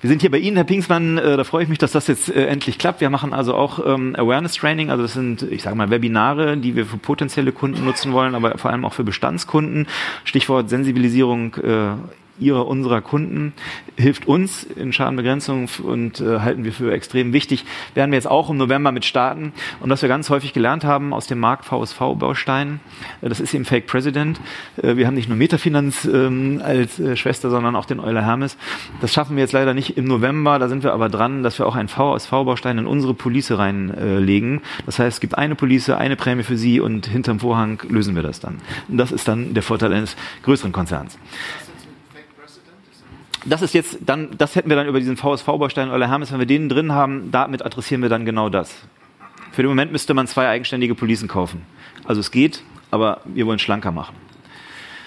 Wir 0.00 0.08
sind 0.08 0.20
hier 0.20 0.30
bei 0.30 0.38
Ihnen, 0.38 0.54
Herr 0.54 0.64
Pingsmann, 0.64 1.18
äh, 1.18 1.36
da 1.36 1.42
freue 1.42 1.64
ich 1.64 1.68
mich, 1.68 1.78
dass 1.78 1.90
das 1.90 2.06
jetzt 2.06 2.28
äh, 2.28 2.46
endlich 2.46 2.78
klappt. 2.78 3.00
Wir 3.00 3.10
machen 3.10 3.32
also 3.32 3.54
auch 3.54 3.84
ähm, 3.84 4.14
Awareness 4.16 4.54
Training, 4.54 4.90
also 4.90 5.02
das 5.02 5.14
sind, 5.14 5.42
ich 5.42 5.62
sage 5.62 5.74
mal, 5.74 5.90
Webinare, 5.90 6.56
die 6.56 6.76
wir 6.76 6.86
für 6.86 6.96
potenzielle 6.96 7.50
Kunden 7.50 7.84
nutzen 7.84 8.12
wollen, 8.12 8.36
aber 8.36 8.56
vor 8.56 8.70
allem 8.70 8.84
auch 8.84 8.92
für 8.92 9.02
Bestandskunden. 9.02 9.88
Stichwort 10.22 10.70
Sensibilisierung 10.70 11.56
äh, 11.56 11.94
ihrer, 12.40 12.66
unserer 12.66 13.00
Kunden, 13.00 13.52
hilft 13.96 14.26
uns 14.26 14.64
in 14.64 14.92
Schadenbegrenzung 14.92 15.68
und 15.82 16.20
äh, 16.20 16.40
halten 16.40 16.64
wir 16.64 16.72
für 16.72 16.92
extrem 16.92 17.32
wichtig. 17.32 17.64
Werden 17.94 18.10
wir 18.12 18.16
jetzt 18.16 18.30
auch 18.30 18.50
im 18.50 18.56
November 18.56 18.92
mit 18.92 19.04
starten. 19.04 19.52
Und 19.80 19.90
was 19.90 20.02
wir 20.02 20.08
ganz 20.08 20.30
häufig 20.30 20.52
gelernt 20.52 20.84
haben 20.84 21.12
aus 21.12 21.26
dem 21.26 21.40
Markt 21.40 21.64
VSV-Baustein, 21.64 22.80
äh, 23.20 23.28
das 23.28 23.40
ist 23.40 23.54
eben 23.54 23.64
Fake 23.64 23.86
President. 23.86 24.40
Äh, 24.82 24.96
wir 24.96 25.06
haben 25.06 25.14
nicht 25.14 25.28
nur 25.28 25.36
Metafinanz 25.36 26.04
ähm, 26.04 26.60
als 26.64 26.98
äh, 26.98 27.16
Schwester, 27.16 27.50
sondern 27.50 27.76
auch 27.76 27.86
den 27.86 28.00
Euler 28.00 28.24
Hermes. 28.24 28.56
Das 29.00 29.12
schaffen 29.12 29.36
wir 29.36 29.42
jetzt 29.42 29.52
leider 29.52 29.74
nicht 29.74 29.96
im 29.96 30.04
November. 30.04 30.58
Da 30.58 30.68
sind 30.68 30.84
wir 30.84 30.92
aber 30.92 31.08
dran, 31.08 31.42
dass 31.42 31.58
wir 31.58 31.66
auch 31.66 31.76
einen 31.76 31.88
VSV-Baustein 31.88 32.78
in 32.78 32.86
unsere 32.86 33.14
Police 33.14 33.50
reinlegen. 33.52 34.60
Das 34.86 34.98
heißt, 34.98 35.16
es 35.16 35.20
gibt 35.20 35.36
eine 35.36 35.54
Police, 35.54 35.90
eine 35.90 36.16
Prämie 36.16 36.42
für 36.42 36.56
Sie 36.56 36.80
und 36.80 37.06
hinterm 37.06 37.40
Vorhang 37.40 37.82
lösen 37.88 38.14
wir 38.14 38.22
das 38.22 38.40
dann. 38.40 38.58
Und 38.88 38.98
das 38.98 39.12
ist 39.12 39.26
dann 39.28 39.54
der 39.54 39.62
Vorteil 39.62 39.92
eines 39.92 40.16
größeren 40.42 40.72
Konzerns. 40.72 41.18
Das 43.48 43.62
ist 43.62 43.74
jetzt 43.74 43.98
dann, 44.04 44.28
das 44.36 44.56
hätten 44.56 44.68
wir 44.68 44.76
dann 44.76 44.86
über 44.86 44.98
diesen 44.98 45.16
VSV-Baustein 45.16 45.90
Euler 45.90 46.08
Hermes, 46.08 46.32
wenn 46.32 46.38
wir 46.38 46.46
den 46.46 46.68
drin 46.68 46.92
haben, 46.92 47.30
damit 47.30 47.64
adressieren 47.64 48.02
wir 48.02 48.08
dann 48.08 48.24
genau 48.24 48.48
das. 48.48 48.74
Für 49.52 49.62
den 49.62 49.70
Moment 49.70 49.92
müsste 49.92 50.14
man 50.14 50.26
zwei 50.26 50.48
eigenständige 50.48 50.94
Policen 50.94 51.28
kaufen. 51.28 51.62
Also 52.04 52.20
es 52.20 52.30
geht, 52.30 52.62
aber 52.90 53.20
wir 53.24 53.46
wollen 53.46 53.58
schlanker 53.58 53.92
machen 53.92 54.14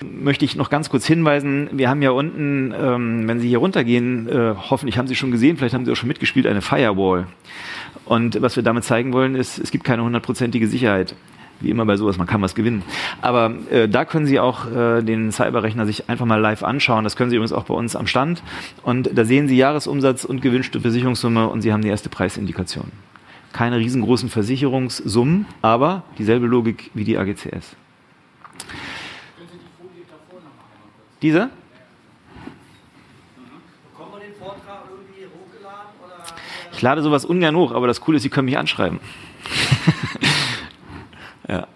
möchte 0.03 0.45
ich 0.45 0.55
noch 0.55 0.69
ganz 0.69 0.89
kurz 0.89 1.05
hinweisen, 1.05 1.69
wir 1.73 1.89
haben 1.89 2.01
ja 2.01 2.11
unten, 2.11 2.73
ähm, 2.75 3.27
wenn 3.27 3.39
Sie 3.39 3.49
hier 3.49 3.59
runtergehen, 3.59 4.27
äh, 4.27 4.55
hoffentlich 4.69 4.97
haben 4.97 5.07
Sie 5.07 5.15
schon 5.15 5.31
gesehen, 5.31 5.57
vielleicht 5.57 5.73
haben 5.73 5.85
Sie 5.85 5.91
auch 5.91 5.95
schon 5.95 6.07
mitgespielt, 6.07 6.47
eine 6.47 6.61
Firewall. 6.61 7.27
Und 8.05 8.41
was 8.41 8.55
wir 8.55 8.63
damit 8.63 8.83
zeigen 8.83 9.13
wollen, 9.13 9.35
ist, 9.35 9.59
es 9.59 9.71
gibt 9.71 9.83
keine 9.83 10.03
hundertprozentige 10.03 10.67
Sicherheit. 10.67 11.15
Wie 11.61 11.69
immer 11.69 11.85
bei 11.85 11.95
sowas, 11.97 12.17
man 12.17 12.27
kann 12.27 12.41
was 12.41 12.55
gewinnen. 12.55 12.83
Aber 13.21 13.53
äh, 13.69 13.87
da 13.87 14.05
können 14.05 14.25
Sie 14.25 14.39
auch 14.39 14.69
äh, 14.71 15.01
den 15.01 15.31
Cyberrechner 15.31 15.85
sich 15.85 16.09
einfach 16.09 16.25
mal 16.25 16.39
live 16.39 16.63
anschauen. 16.63 17.03
Das 17.03 17.15
können 17.15 17.29
Sie 17.29 17.35
übrigens 17.35 17.53
auch 17.53 17.65
bei 17.65 17.73
uns 17.73 17.95
am 17.95 18.07
Stand. 18.07 18.41
Und 18.83 19.09
da 19.15 19.25
sehen 19.25 19.47
Sie 19.47 19.57
Jahresumsatz 19.57 20.25
und 20.25 20.41
gewünschte 20.41 20.79
Versicherungssumme 20.79 21.47
und 21.47 21.61
Sie 21.61 21.71
haben 21.71 21.81
die 21.81 21.89
erste 21.89 22.09
Preisindikation. 22.09 22.91
Keine 23.53 23.77
riesengroßen 23.77 24.29
Versicherungssummen, 24.29 25.45
aber 25.61 26.03
dieselbe 26.17 26.47
Logik 26.47 26.89
wie 26.93 27.03
die 27.03 27.17
AGCS. 27.17 27.75
Diese? 31.21 31.49
Ich 36.81 36.81
lade 36.81 37.03
sowas 37.03 37.25
ungern 37.25 37.55
hoch, 37.55 37.73
aber 37.73 37.85
das 37.85 38.01
Coole 38.01 38.17
ist, 38.17 38.23
Sie 38.23 38.29
können 38.29 38.45
mich 38.45 38.57
anschreiben. 38.57 38.99
ja. 41.51 41.67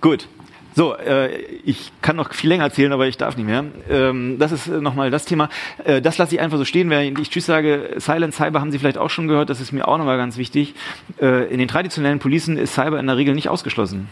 Gut. 0.00 0.28
So, 0.76 0.96
äh, 0.96 1.36
ich 1.64 1.90
kann 2.00 2.16
noch 2.16 2.32
viel 2.32 2.48
länger 2.48 2.64
erzählen, 2.64 2.92
aber 2.92 3.08
ich 3.08 3.16
darf 3.16 3.36
nicht 3.36 3.46
mehr. 3.46 3.64
Ähm, 3.88 4.38
das 4.38 4.52
ist 4.52 4.68
äh, 4.68 4.80
nochmal 4.80 5.10
das 5.10 5.24
Thema. 5.24 5.48
Äh, 5.84 6.00
das 6.00 6.16
lasse 6.16 6.34
ich 6.34 6.40
einfach 6.40 6.58
so 6.58 6.64
stehen, 6.64 6.90
während 6.90 7.18
ich 7.18 7.30
Tschüss 7.30 7.46
sage. 7.46 7.94
Silent 7.96 8.34
Cyber 8.34 8.60
haben 8.60 8.70
Sie 8.70 8.78
vielleicht 8.78 8.98
auch 8.98 9.10
schon 9.10 9.26
gehört, 9.26 9.50
das 9.50 9.60
ist 9.60 9.72
mir 9.72 9.88
auch 9.88 9.98
nochmal 9.98 10.16
ganz 10.16 10.36
wichtig. 10.36 10.74
Äh, 11.20 11.52
in 11.52 11.58
den 11.58 11.66
traditionellen 11.66 12.20
Policen 12.20 12.56
ist 12.56 12.74
Cyber 12.74 13.00
in 13.00 13.06
der 13.06 13.16
Regel 13.16 13.34
nicht 13.34 13.48
ausgeschlossen. 13.48 14.08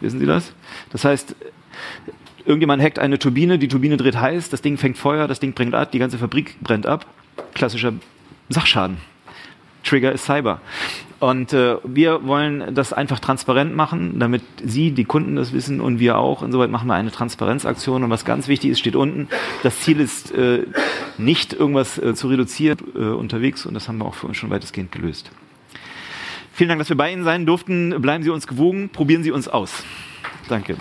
Wissen 0.00 0.18
Sie 0.18 0.26
das? 0.26 0.52
Das 0.90 1.04
heißt, 1.04 1.34
Irgendjemand 2.46 2.82
hackt 2.82 2.98
eine 2.98 3.18
Turbine, 3.18 3.58
die 3.58 3.68
Turbine 3.68 3.96
dreht 3.96 4.16
heiß, 4.16 4.50
das 4.50 4.60
Ding 4.60 4.76
fängt 4.76 4.98
Feuer, 4.98 5.26
das 5.26 5.40
Ding 5.40 5.54
brennt 5.54 5.74
ab, 5.74 5.90
die 5.92 5.98
ganze 5.98 6.18
Fabrik 6.18 6.60
brennt 6.60 6.86
ab. 6.86 7.06
Klassischer 7.54 7.94
Sachschaden. 8.50 8.98
Trigger 9.82 10.12
ist 10.12 10.26
Cyber. 10.26 10.60
Und 11.24 11.54
äh, 11.54 11.78
wir 11.84 12.26
wollen 12.26 12.74
das 12.74 12.92
einfach 12.92 13.18
transparent 13.18 13.74
machen, 13.74 14.18
damit 14.18 14.42
Sie, 14.62 14.90
die 14.90 15.06
Kunden 15.06 15.36
das 15.36 15.54
wissen 15.54 15.80
und 15.80 15.98
wir 15.98 16.18
auch. 16.18 16.42
Insoweit 16.42 16.68
machen 16.68 16.86
wir 16.86 16.96
eine 16.96 17.10
Transparenzaktion. 17.10 18.04
Und 18.04 18.10
was 18.10 18.26
ganz 18.26 18.46
wichtig 18.46 18.72
ist, 18.72 18.80
steht 18.80 18.94
unten. 18.94 19.28
Das 19.62 19.80
Ziel 19.80 20.00
ist 20.00 20.32
äh, 20.32 20.66
nicht 21.16 21.54
irgendwas 21.54 21.96
äh, 21.96 22.14
zu 22.14 22.28
reduzieren 22.28 22.76
äh, 22.94 22.98
unterwegs 22.98 23.64
und 23.64 23.72
das 23.72 23.88
haben 23.88 23.96
wir 23.96 24.04
auch 24.04 24.14
für 24.14 24.26
uns 24.26 24.36
schon 24.36 24.50
weitestgehend 24.50 24.92
gelöst. 24.92 25.30
Vielen 26.52 26.68
Dank, 26.68 26.80
dass 26.82 26.90
wir 26.90 26.96
bei 26.98 27.10
Ihnen 27.10 27.24
sein 27.24 27.46
durften. 27.46 28.02
Bleiben 28.02 28.22
Sie 28.22 28.28
uns 28.28 28.46
gewogen, 28.46 28.90
probieren 28.90 29.22
Sie 29.22 29.30
uns 29.30 29.48
aus. 29.48 29.82
Danke. 30.50 30.76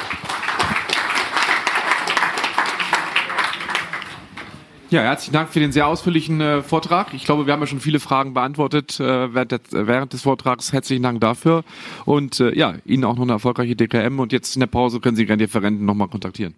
Ja, 4.93 5.01
herzlichen 5.01 5.33
Dank 5.33 5.49
für 5.49 5.59
den 5.59 5.71
sehr 5.71 5.87
ausführlichen 5.87 6.39
äh, 6.39 6.61
Vortrag. 6.61 7.15
Ich 7.15 7.25
glaube, 7.25 7.47
wir 7.47 7.53
haben 7.53 7.61
ja 7.61 7.65
schon 7.65 7.79
viele 7.79 7.99
Fragen 7.99 8.35
beantwortet 8.35 8.99
äh, 8.99 9.33
während, 9.33 9.51
der, 9.51 9.59
während, 9.71 10.13
des 10.13 10.21
Vortrags. 10.21 10.71
Herzlichen 10.71 11.01
Dank 11.01 11.19
dafür. 11.19 11.63
Und 12.05 12.39
äh, 12.39 12.55
ja, 12.55 12.75
Ihnen 12.85 13.03
auch 13.03 13.15
noch 13.15 13.23
eine 13.23 13.31
erfolgreiche 13.31 13.75
DKM. 13.75 14.19
Und 14.19 14.31
jetzt 14.31 14.55
in 14.55 14.59
der 14.59 14.67
Pause 14.67 14.99
können 14.99 15.15
Sie 15.15 15.25
gerne 15.25 15.39
die 15.39 15.45
Referenten 15.45 15.83
nochmal 15.83 16.09
kontaktieren. 16.09 16.53